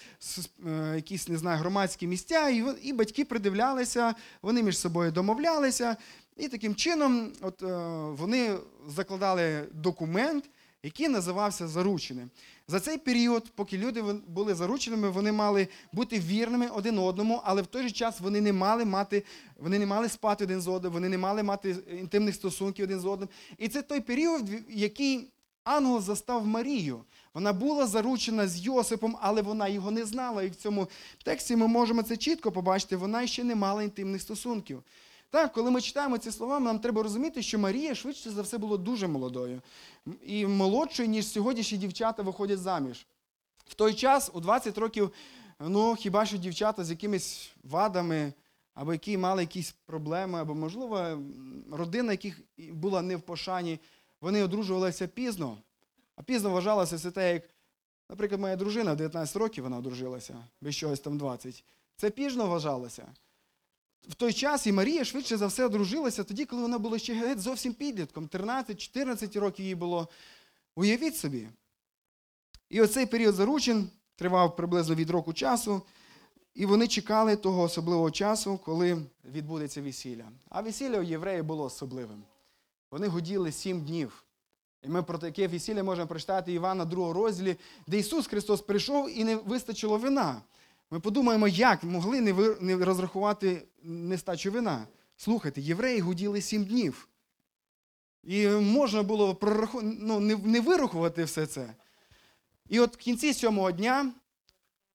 [0.67, 5.97] е, якісь не знаю, громадські місця, і, і батьки придивлялися, вони між собою домовлялися.
[6.37, 7.67] І таким чином от, е,
[8.11, 8.57] вони
[8.89, 10.45] закладали документ,
[10.83, 12.31] який називався зарученим.
[12.69, 17.67] За цей період, поки люди були зарученими, вони мали бути вірними один одному, але в
[17.67, 19.25] той же час вони не мали мати,
[19.59, 23.05] вони не мали спати один з одним, вони не мали мати інтимних стосунків один з
[23.05, 23.29] одним.
[23.59, 25.31] І це той період, який
[25.77, 27.05] ангел застав Марію.
[27.35, 30.43] Вона була заручена з Йосипом, але вона його не знала.
[30.43, 30.89] І в цьому
[31.25, 32.97] тексті ми можемо це чітко побачити.
[32.97, 34.83] Вона ще не мала інтимних стосунків.
[35.31, 38.77] Так, коли ми читаємо ці слова, нам треба розуміти, що Марія швидше за все була
[38.77, 39.63] дуже молодою
[40.27, 43.07] і молодшою, ніж сьогоднішні дівчата виходять заміж.
[43.67, 45.13] В той час, у 20 років,
[45.61, 48.33] ну хіба що дівчата з якимись вадами,
[48.75, 51.19] або які мали якісь проблеми, або, можливо,
[51.73, 53.79] родина, яких була не в пошані,
[54.21, 55.59] вони одружувалися пізно.
[56.17, 57.43] А пізно вважалося це те, як,
[58.09, 61.65] наприклад, моя дружина в 19 років вона одружилася, без чогось там 20.
[61.97, 63.07] Це пізно вважалося.
[64.09, 67.41] В той час і Марія швидше за все одружилася тоді, коли вона була ще геть
[67.41, 68.27] зовсім підлітком.
[68.27, 70.09] 13-14 років їй було.
[70.75, 71.49] Уявіть собі.
[72.69, 75.83] І оцей період заручин тривав приблизно від року часу,
[76.55, 80.29] і вони чекали того особливого часу, коли відбудеться весілля.
[80.49, 82.23] А весілля у євреїв було особливим.
[82.91, 84.25] Вони годіли сім днів.
[84.83, 89.25] І ми про таке весілля можемо прочитати Івана 2 розділі, де Ісус Христос прийшов і
[89.25, 90.43] не вистачило вина.
[90.91, 92.21] Ми подумаємо, як могли
[92.61, 94.87] не, розрахувати нестачу вина.
[95.17, 97.09] Слухайте, євреї гуділи сім днів.
[98.23, 99.83] І можна було прораху...
[99.83, 101.75] ну, не, не вирахувати все це.
[102.69, 104.13] І от в кінці сьомого дня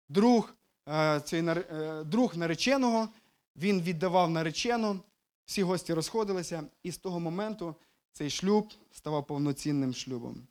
[0.09, 0.53] друг,
[0.89, 3.09] е, цей, е, друг нареченого,
[3.55, 4.99] він віддавав наречену,
[5.45, 7.75] всі гості розходилися, і з того моменту
[8.11, 10.47] цей шлюб ставав повноцінним шлюбом.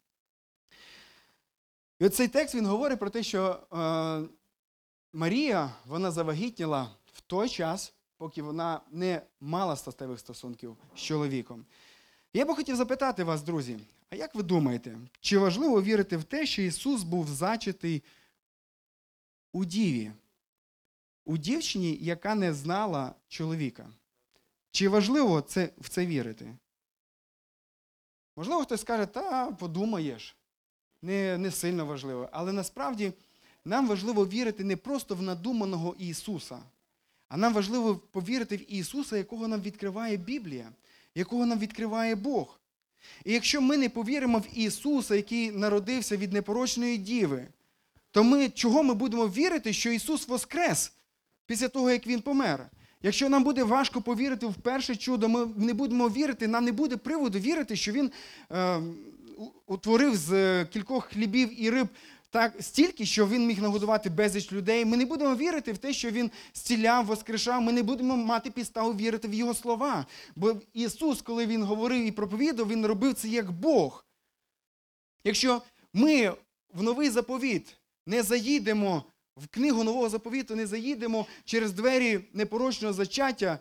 [1.99, 4.29] І оцей текст він говорить про те, що е,
[5.13, 11.65] Марія вона завагітніла в той час, поки вона не мала статевих стосунків з чоловіком.
[12.33, 13.79] Я би хотів запитати вас, друзі,
[14.11, 18.03] а як ви думаєте, чи важливо вірити в те, що Ісус був зачатий
[19.53, 20.13] у діві,
[21.25, 23.91] у дівчині, яка не знала чоловіка?
[24.75, 26.57] Чи важливо це, в це вірити?
[28.37, 30.37] Можливо, хтось скаже, та подумаєш,
[31.03, 32.29] не, не сильно важливо.
[32.33, 33.13] Але насправді
[33.65, 36.59] нам важливо вірити не просто в надуманого Ісуса,
[37.29, 40.73] а нам важливо повірити в Ісуса, якого нам відкриває Біблія,
[41.15, 42.61] якого нам відкриває Бог.
[43.25, 47.49] І якщо ми не повіримо в Ісуса, який народився від непорочної діви,
[48.11, 50.93] то ми чого ми будемо вірити, що Ісус воскрес
[51.47, 52.71] після того, як Він помер?
[53.05, 56.97] Якщо нам буде важко повірити в перше чудо, ми не будемо вірити, нам не буде
[56.97, 58.11] приводу вірити, що Він
[58.53, 58.81] е,
[59.67, 61.89] утворив з кількох хлібів і риб
[62.31, 64.85] так стільки, що він міг нагодувати безліч людей.
[64.85, 67.63] Ми не будемо вірити в те, що він зціляв, воскрешав.
[67.63, 70.07] Ми не будемо мати підставу вірити в його слова.
[70.37, 74.05] Бо Ісус, коли Він говорив і проповідав, Він робив це як Бог.
[75.25, 75.63] Якщо
[75.93, 76.33] ми
[76.75, 79.05] в новий заповіт не заїдемо,
[79.37, 83.59] в книгу нового заповіту не заїдемо через двері непорочного зачаття,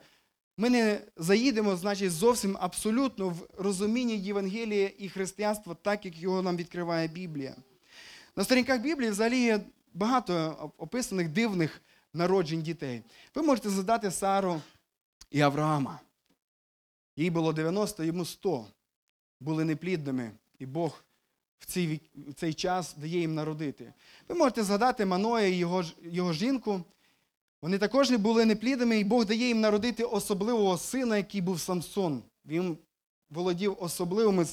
[0.57, 6.57] ми не заїдемо, значить, зовсім абсолютно в розумінні Євангелія і християнства, так як його нам
[6.57, 7.55] відкриває Біблія.
[8.35, 9.59] На сторінках Біблії взагалі є
[9.93, 11.81] багато описаних дивних
[12.13, 13.03] народжень дітей.
[13.35, 14.61] Ви можете задати Сару
[15.31, 15.99] і Авраама.
[17.15, 18.65] Їй було 90, йому 100.
[19.39, 21.03] Були неплідними, і Бог
[21.63, 23.93] в цей, в цей час дає їм народити.
[24.29, 26.81] Ви можете згадати Маноя і його, його жінку.
[27.61, 32.23] Вони також не були неплідними, і Бог дає їм народити особливого сина, який був Самсон.
[32.45, 32.77] Він
[33.29, 34.45] володів особливими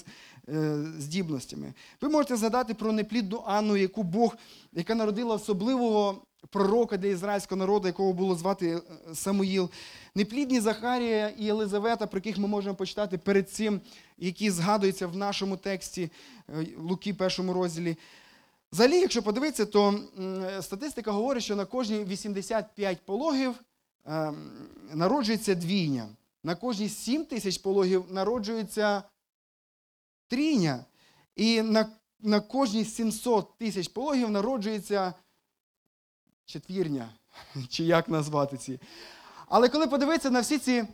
[0.48, 1.74] е, здібностями.
[2.00, 4.36] Ви можете згадати про неплідну Анну, яку Бог,
[4.72, 8.80] яка народила особливого пророка для ізраїльського народу, якого було звати е,
[9.14, 9.70] Самуїл.
[10.14, 13.80] Неплідні Захарія і Єлизавета, про яких ми можемо почитати перед цим,
[14.18, 16.10] які згадуються в нашому тексті
[16.48, 17.96] е, Луки, першому розділі.
[18.72, 20.00] Взагалі, якщо подивитися, то
[20.60, 23.54] статистика говорить, що на кожні 85 пологів
[24.06, 24.32] е,
[24.94, 26.08] народжується двійня.
[26.44, 29.02] На кожні 7 тисяч пологів народжується
[30.28, 30.84] трійня.
[31.36, 31.86] І на,
[32.20, 35.14] на кожні 700 тисяч пологів народжується
[36.50, 37.08] четвірня,
[37.68, 38.80] чи як назвати ці.
[39.48, 40.84] Але коли подивитися на всі ці,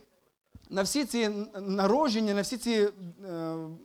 [0.69, 1.29] на всі ці
[1.61, 2.89] народження, на всі ці е,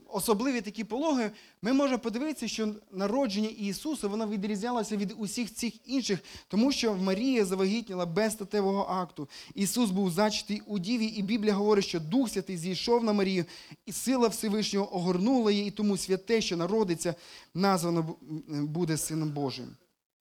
[0.08, 1.30] особливі такі пологи,
[1.62, 6.18] ми можемо подивитися, що народження Ісуса воно відрізнялося від усіх цих інших,
[6.48, 9.28] тому що Марія завагітніла без статевого акту.
[9.54, 13.44] Ісус був зачатий у діві, і Біблія говорить, що Дух Святий зійшов на Марію,
[13.86, 17.14] і сила Всевишнього огорнула її, і тому святе, що народиться,
[17.54, 18.16] названо
[18.48, 19.76] буде Сином Божим.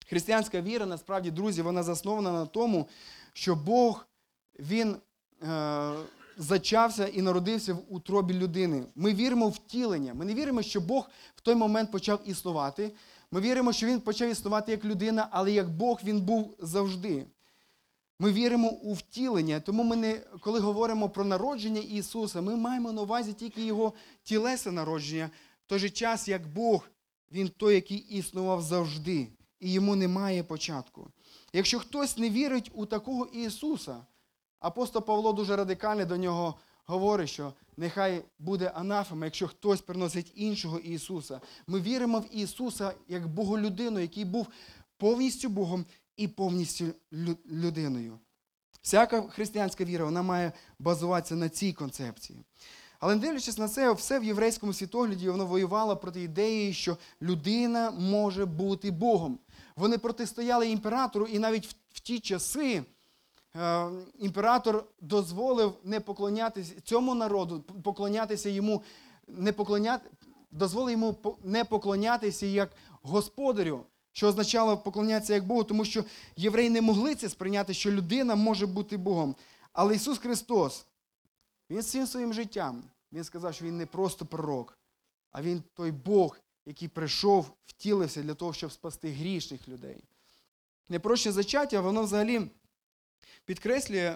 [0.09, 2.87] Християнська віра, насправді, друзі, вона заснована на тому,
[3.33, 4.05] що Бог
[4.59, 4.95] Він
[5.43, 5.93] е,
[6.37, 8.85] зачався і народився в утробі людини.
[8.95, 10.13] Ми віримо в втілення.
[10.13, 12.91] Ми не віримо, що Бог в той момент почав існувати.
[13.31, 17.25] Ми віримо, що Він почав існувати як людина, але як Бог він був завжди.
[18.19, 23.01] Ми віримо у втілення, тому ми не, коли говоримо про народження Ісуса, ми маємо на
[23.01, 23.93] увазі тільки Його
[24.23, 25.29] тілесне народження,
[25.65, 26.89] в той же час, як Бог,
[27.31, 29.27] Він той, який існував завжди,
[29.59, 31.07] і йому немає початку.
[31.53, 34.05] Якщо хтось не вірить у такого Ісуса,
[34.59, 36.55] апостол Павло дуже радикально до нього
[36.85, 41.41] говорить, що нехай буде анафема, якщо хтось приносить іншого Ісуса.
[41.67, 44.47] Ми віримо в Ісуса як Боголюдину, який був
[44.97, 45.85] повністю Богом
[46.17, 46.85] і повністю
[47.51, 48.19] людиною.
[48.81, 52.43] Всяка християнська віра вона має базуватися на цій концепції.
[52.99, 57.91] Але не дивлячись на це, все в єврейському світогляді воно воювало проти ідеї, що людина
[57.91, 59.39] може бути Богом.
[59.79, 62.83] Вони протистояли імператору, і навіть в, ті часи
[63.55, 68.83] е, імператор дозволив не поклонятися цьому народу, поклонятися йому,
[69.27, 70.09] не поклоняти,
[70.51, 72.71] дозволив йому не поклонятися як
[73.01, 76.03] господарю, що означало поклонятися як Богу, тому що
[76.35, 79.35] євреї не могли це сприйняти, що людина може бути Богом.
[79.73, 80.85] Але Ісус Христос,
[81.69, 84.77] Він всім своїм життям, Він сказав, що Він не просто пророк,
[85.31, 86.37] а Він той Бог,
[86.69, 90.03] який прийшов, втілився для того, щоб спасти грішних людей.
[90.89, 92.41] Непроще зачаття, воно взагалі
[93.45, 94.15] підкреслює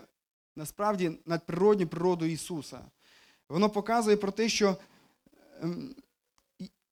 [0.56, 2.82] насправді надприродню природу Ісуса.
[3.50, 4.78] Воно показує про те, що
[5.62, 5.96] ем,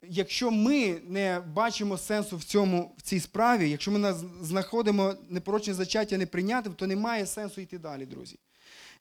[0.02, 6.18] якщо ми не бачимо сенсу в цьому, в цій справі, якщо ми знаходимо непорочне зачаття
[6.18, 8.40] неприйнятим, то немає сенсу йти далі, друзі.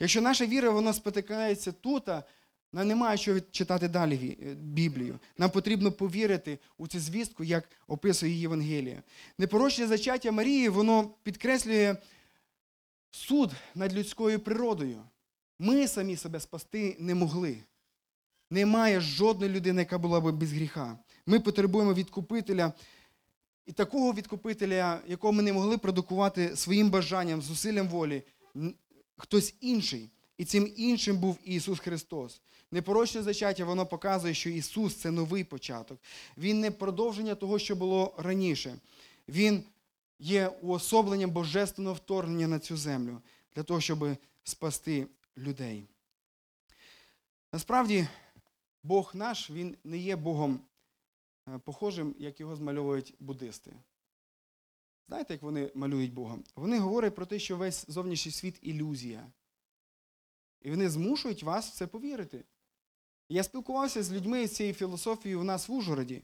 [0.00, 2.08] Якщо наша віра вона спотикається тут,
[2.72, 5.18] нам немає що читати далі е, Біблію.
[5.38, 9.02] Нам потрібно повірити у цю звістку, як описує її Євангелія.
[9.38, 11.96] Непорочне зачаття Марії, воно підкреслює
[13.10, 15.02] суд над людською природою.
[15.58, 17.56] Ми самі себе спасти не могли.
[18.50, 20.98] Немає жодної людини, яка була б без гріха.
[21.26, 22.72] Ми потребуємо відкупителя.
[23.66, 28.22] І такого відкупителя, якого ми не могли продукувати своїм бажанням, зусиллям волі,
[29.16, 30.10] хтось інший.
[30.38, 32.40] І цим іншим був Ісус Христос.
[32.72, 36.00] Непорочне зачаття, воно показує, що Ісус це новий початок.
[36.38, 38.78] Він не продовження того, що було раніше.
[39.28, 39.64] Він
[40.18, 43.20] є уособленням божественного вторгнення на цю землю
[43.54, 45.06] для того, щоб спасти
[45.38, 45.84] людей.
[47.52, 48.08] Насправді,
[48.82, 50.60] Бог наш, він не є Богом
[51.48, 53.72] е, похожим, як його змальовують буддисти.
[55.08, 56.38] Знаєте, як вони малюють Бога?
[56.56, 59.26] Вони говорять про те, що весь зовнішній світ ілюзія.
[60.62, 62.44] І вони змушують вас в це повірити.
[63.32, 66.22] Я спілкувався з людьми з цією філософією у нас в Ужгороді.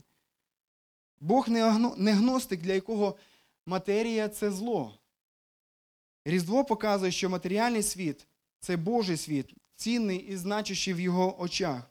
[1.21, 1.49] Бог
[1.97, 3.17] не гностик, для якого
[3.67, 4.99] матерія це зло.
[6.25, 8.27] Різдво показує, що матеріальний світ
[8.61, 11.91] це Божий світ, цінний і значущий в його очах.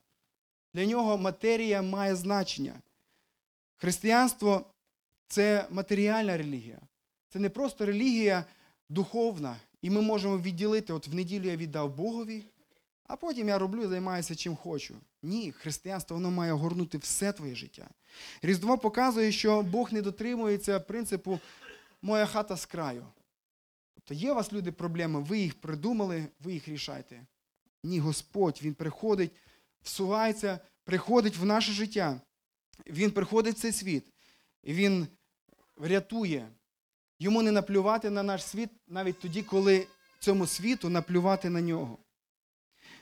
[0.73, 2.81] Для нього матерія має значення.
[3.75, 4.65] Християнство
[5.27, 6.79] це матеріальна релігія.
[7.29, 8.45] Це не просто релігія
[8.89, 9.57] духовна.
[9.81, 12.45] І ми можемо відділити, от в неділю я віддав Богові,
[13.07, 14.95] а потім я роблю і займаюся чим хочу.
[15.23, 17.89] Ні, християнство воно має огорнути все твоє життя.
[18.41, 21.39] Різдво показує, що Бог не дотримується принципу
[22.01, 23.05] моя хата з краю.
[23.93, 27.25] Тобто є у вас люди проблеми, ви їх придумали, ви їх рішайте.
[27.83, 29.31] Ні, Господь, Він приходить,
[29.81, 32.21] всувається, приходить в наше життя.
[32.87, 34.05] Він приходить в цей світ,
[34.63, 35.07] і Він
[35.77, 36.49] рятує.
[37.19, 39.87] Йому не наплювати на наш світ навіть тоді, коли
[40.19, 41.97] цьому світу наплювати на нього.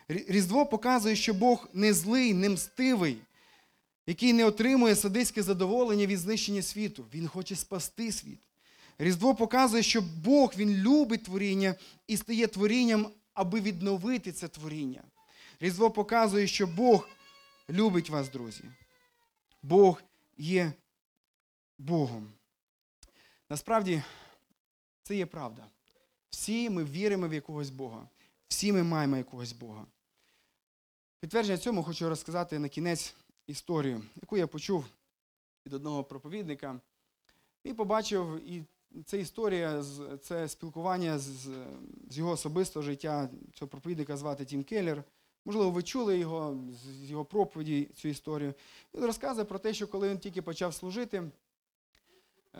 [0.10, 3.18] Рі- Різдво показує, що Бог не злий, не мстивий,
[4.08, 7.06] який не отримує садистське задоволення від знищення світу.
[7.14, 8.40] Він хоче спасти світ.
[8.98, 11.76] Різдво показує, що Бог Він любить творіння
[12.08, 15.04] і стає творінням, аби відновити це творіння.
[15.60, 17.10] Різдво показує, що Бог
[17.70, 18.64] любить вас, друзі.
[19.64, 20.02] Бог
[20.38, 20.74] є
[21.78, 22.32] Богом.
[23.50, 24.04] Насправді,
[25.04, 25.66] це є правда.
[26.30, 28.08] Всі ми віримо в якогось Бога.
[28.54, 29.86] Всі ми маємо якогось Бога.
[31.20, 33.16] Підтвердження цьому хочу розказати на кінець
[33.48, 34.86] історію, яку я почув
[35.66, 36.80] від одного проповідника.
[37.64, 38.64] І побачив, і
[39.06, 39.84] це історія,
[40.22, 43.30] це спілкування з, з- його особистого життя.
[43.54, 45.04] Цього проповідника звати Тім Келлер.
[45.46, 48.54] Можливо, ви чули його з його проповіді цю історію.
[48.94, 51.32] Він розказує про те, що коли він тільки почав служити,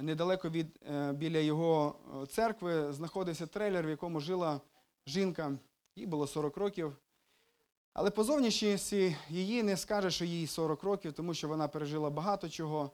[0.02, 4.62] недалеко від е, біля його е, церкви знаходився трейлер, в якому жила
[5.08, 5.58] жінка.
[5.96, 6.96] Їй було 40 років.
[7.94, 12.50] Але по зовнішності її не скаже, що їй 40 років, тому що вона пережила багато
[12.50, 12.92] чого.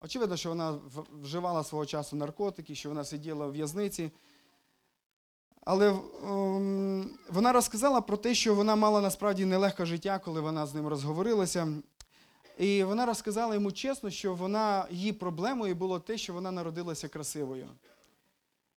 [0.00, 0.78] Очевидно, що вона
[1.22, 4.10] вживала свого часу наркотики, що вона сиділа в в'язниці.
[5.64, 10.74] Але ем, вона розказала про те, що вона мала насправді нелегке життя, коли вона з
[10.74, 11.68] ним розговорилася.
[12.58, 17.68] І вона розказала йому чесно, що вона, її проблемою було те, що вона народилася красивою.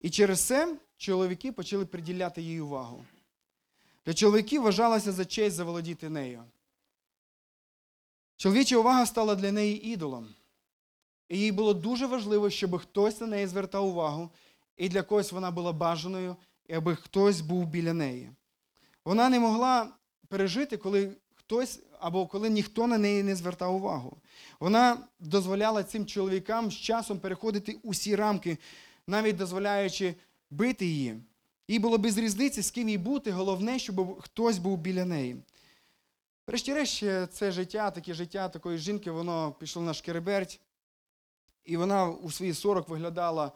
[0.01, 3.05] І через це чоловіки почали приділяти їй увагу.
[4.09, 6.43] Для чоловіків вважалося за честь заволодіти нею.
[8.37, 10.29] Чоловіча увага стала для неї ідолом.
[11.29, 14.31] І їй було дуже важливо, щоб хтось на неї звертав увагу,
[14.77, 16.37] і для когось вона була бажаною,
[16.69, 18.31] і аби хтось був біля неї.
[19.05, 19.89] Вона не могла
[20.29, 24.17] пережити, коли хтось або коли ніхто на неї не звертав увагу.
[24.61, 28.59] Вона дозволяла цим чоловікам з часом переходити усі рамки,
[29.07, 30.15] навіть дозволяючи
[30.51, 31.21] бити її.
[31.69, 35.43] Їй було без різниці, з ким їй бути, головне, щоб хтось був біля неї.
[36.47, 40.61] Врешті-решт, це життя, таке життя такої жінки, воно пішло на шкереберть,
[41.65, 43.53] і вона у свої 40 виглядала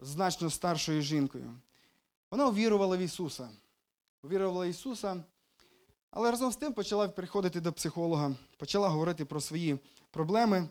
[0.00, 1.54] значно старшою жінкою.
[2.30, 3.48] Вона увірувала в Ісуса.
[4.22, 5.24] Увірувала в Ісуса,
[6.10, 9.78] але разом з тим почала приходити до психолога, почала говорити про свої
[10.10, 10.68] проблеми.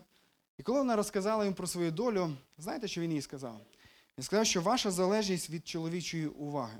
[0.58, 3.60] І коли вона розказала їм про свою долю, знаєте, що він їй сказав?
[4.18, 6.78] Він сказав, що ваша залежність від чоловічої уваги.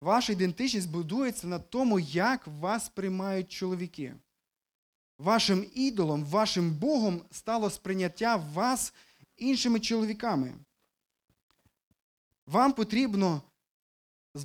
[0.00, 4.14] Ваша ідентичність будується на тому, як вас приймають чоловіки.
[5.18, 8.94] Вашим ідолом, вашим Богом стало сприйняття вас
[9.36, 10.54] іншими чоловіками.
[12.46, 13.42] Вам потрібно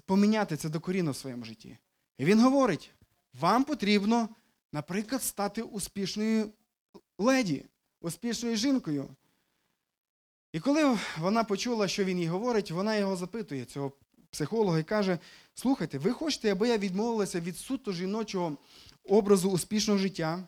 [0.05, 1.77] поміняти це докорінно в своєму житті.
[2.17, 2.91] І він говорить:
[3.33, 4.29] вам потрібно,
[4.71, 6.51] наприклад, стати успішною
[7.17, 7.65] леді,
[7.99, 9.15] успішною жінкою.
[10.53, 13.91] І коли вона почула, що він їй говорить, вона його запитує, цього
[14.31, 15.19] психолога, і каже:
[15.53, 18.57] Слухайте, ви хочете, аби я відмовилася від суто жіночого
[19.03, 20.43] образу успішного життя,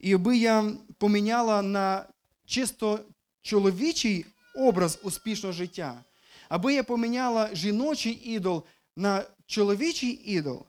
[0.00, 2.06] і аби я поміняла на
[2.46, 3.00] чисто
[3.42, 6.04] чоловічий образ успішного життя,
[6.48, 8.64] аби я поміняла жіночий ідол
[8.96, 10.66] на чоловічий ідол,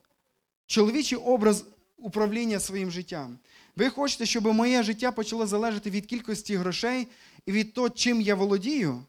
[0.66, 1.66] чоловічий образ
[1.98, 3.40] управління своїм життям.
[3.76, 7.08] Ви хочете, щоб моє життя почало залежати від кількості грошей
[7.46, 9.04] і від того, чим я володію?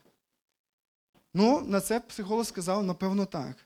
[1.34, 3.56] Ну, на це психолог сказав, напевно, так.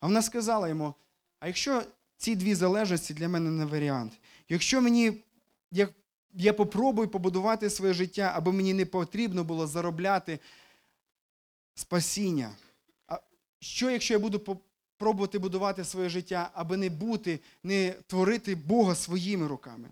[0.00, 0.94] А вона сказала йому:
[1.40, 1.82] а якщо
[2.16, 4.12] ці дві залежності для мене не варіант,
[4.48, 5.22] якщо мені
[5.70, 5.92] як
[6.34, 10.38] я попробую побудувати своє життя, аби мені не потрібно було заробляти
[11.74, 12.50] спасіння.
[13.06, 13.18] А
[13.60, 14.58] що, якщо я буду
[14.96, 19.88] пробувати будувати своє життя, аби не бути, не творити Бога своїми руками?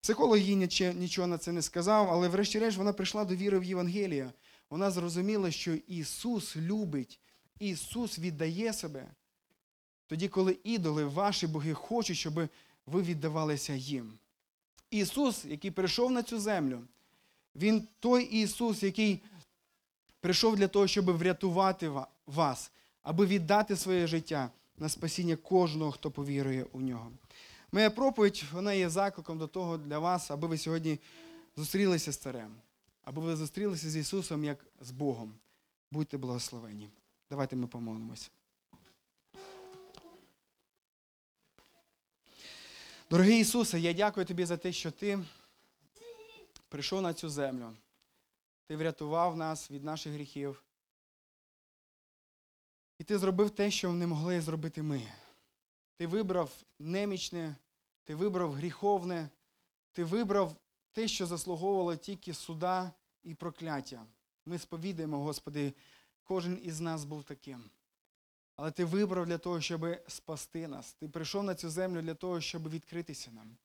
[0.00, 0.56] Психолог їй
[0.94, 4.32] нічого на це не сказав, але врешті-решт вона прийшла до віри в Євангелія.
[4.70, 7.20] Вона зрозуміла, що Ісус любить,
[7.58, 9.06] Ісус віддає себе.
[10.06, 12.48] Тоді, коли ідоли, ваші боги хочуть, щоб
[12.86, 14.12] ви віддавалися їм.
[14.90, 16.80] Ісус, який прийшов на цю землю,
[17.56, 19.22] Він той Ісус, який
[20.20, 21.92] прийшов для того, щоб врятувати
[22.26, 22.70] вас,
[23.02, 27.10] аби віддати своє життя на спасіння кожного, хто повірує у нього.
[27.72, 30.98] Моя проповідь вона є закликом до того для вас, аби ви сьогодні
[31.56, 32.56] зустрілися з царем,
[33.02, 35.34] аби ви зустрілися з Ісусом як з Богом.
[35.90, 36.90] Будьте благословені.
[37.30, 38.30] Давайте ми помолимось.
[43.10, 45.18] Дорогий Ісусе, я дякую тобі за те, що ти
[46.68, 47.76] прийшов на цю землю.
[48.66, 50.62] Ти врятував нас від наших гріхів.
[52.98, 55.02] І ти зробив те, що не могли зробити ми.
[56.00, 57.56] Ти вибрав немічне,
[58.04, 59.28] ти вибрав гріховне,
[59.92, 60.56] ти вибрав
[60.92, 62.92] те, що заслуговувало тільки суда
[63.22, 64.06] і прокляття.
[64.46, 65.72] Ми сповідаємо, Господи,
[66.24, 67.64] кожен із нас був таким.
[68.56, 70.92] Але ти вибрав для того, щоб спасти нас.
[70.92, 73.56] Ти прийшов на цю землю для того, щоб відкритися нам.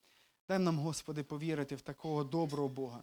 [0.48, 3.02] Дай нам, Господи, повірити в такого доброго Бога.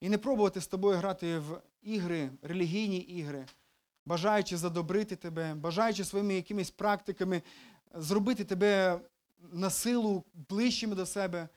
[0.00, 3.46] І не пробувати з тобою грати в ігри, релігійні ігри,
[4.06, 7.42] бажаючи задобрити тебе, бажаючи своїми якимись практиками
[7.94, 9.00] зробити тебе
[9.52, 11.48] на силу ближчими до себе.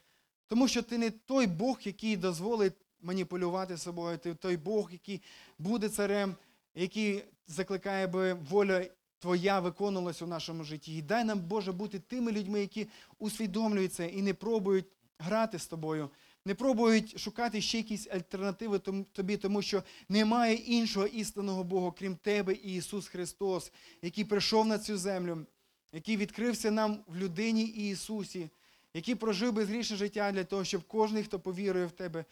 [0.46, 5.22] Тому що ти не той Бог, який дозволить маніпулювати собою, ти той Бог, який
[5.58, 6.34] буде царем,
[6.74, 8.86] який закликає, аби воля
[9.20, 10.96] Твоя виконувалась у нашому житті.
[10.96, 12.86] І дай нам, Боже, бути тими людьми, які
[13.18, 14.86] усвідомлюють це і не пробують
[15.18, 16.10] грати з тобою,
[16.44, 18.78] не пробують шукати ще якісь альтернативи
[19.12, 23.72] тобі, тому що немає іншого істинного Бога, крім тебе і Ісус Христос,
[24.02, 25.46] який прийшов на цю землю,
[25.92, 28.50] який відкрився нам в людині Ісусі,
[28.94, 32.24] який прожив безгрішне життя для того, щоб кожен, хто повірує в тебе,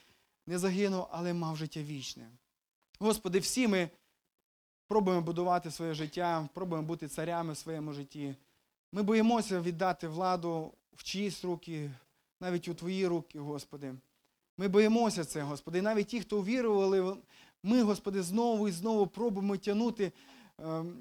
[0.47, 2.29] не загинув, але мав життя вічне.
[2.99, 3.91] Господи, всі ми
[4.89, 8.35] пробуємо будувати своє життя, пробуємо бути царями в своєму житті.
[8.93, 11.91] Ми боїмося віддати владу в чиїсь руки,
[12.41, 13.95] навіть у Твої руки, Господи.
[14.59, 15.79] Ми боїмося це, Господи.
[15.79, 17.17] І навіть ті, хто увірували,
[17.63, 20.13] ми, Господи, знову і знову пробуємо тягнути
[20.59, 20.97] ем,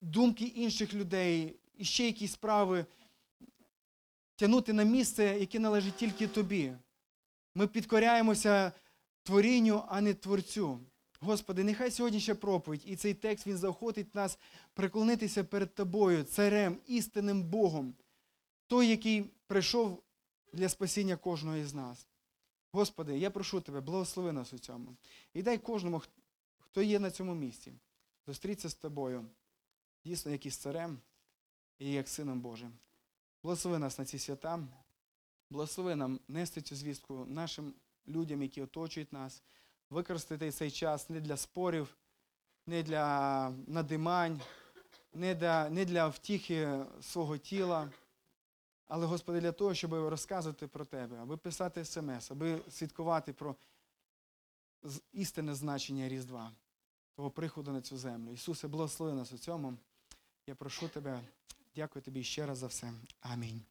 [0.00, 2.86] думки інших людей і ще якісь справи,
[4.36, 6.72] тягнути на місце, яке належить тільки Тобі.
[7.54, 8.72] Ми підкоряємося
[9.22, 10.80] творінню, а не творцю.
[11.20, 14.38] Господи, нехай сьогоднішня проповідь і цей текст він заохотить нас
[14.74, 17.94] приклонитися перед Тобою, царем, істинним Богом,
[18.66, 20.02] той, який прийшов
[20.52, 22.08] для спасіння кожного із нас.
[22.72, 24.96] Господи, я прошу Тебе, благослови нас у цьому.
[25.34, 26.02] І дай кожному,
[26.58, 27.72] хто є на цьому місці,
[28.26, 29.24] зустрітися з Тобою,
[30.08, 30.98] дійсно, як із царем
[31.78, 32.72] і як сином Божим.
[33.42, 34.60] Благослови нас на ці свята,
[35.50, 37.74] благослови нам нести цю звістку нашим
[38.06, 39.42] людям, які оточують нас,
[39.90, 41.96] використати цей час не для спорів,
[42.66, 44.40] не для надимань,
[45.12, 47.90] не для, не для втіхи свого тіла,
[48.86, 53.56] але, Господи, для того, щоб розказувати про Тебе, аби писати смс, аби свідкувати про
[55.12, 56.52] істинне значення Різдва,
[57.14, 58.32] Твого приходу на цю землю.
[58.32, 59.78] Ісусе, благослови нас у цьому.
[60.48, 61.20] Я прошу Тебе,
[61.76, 62.92] дякую Тобі ще раз за все.
[63.20, 63.62] Амінь.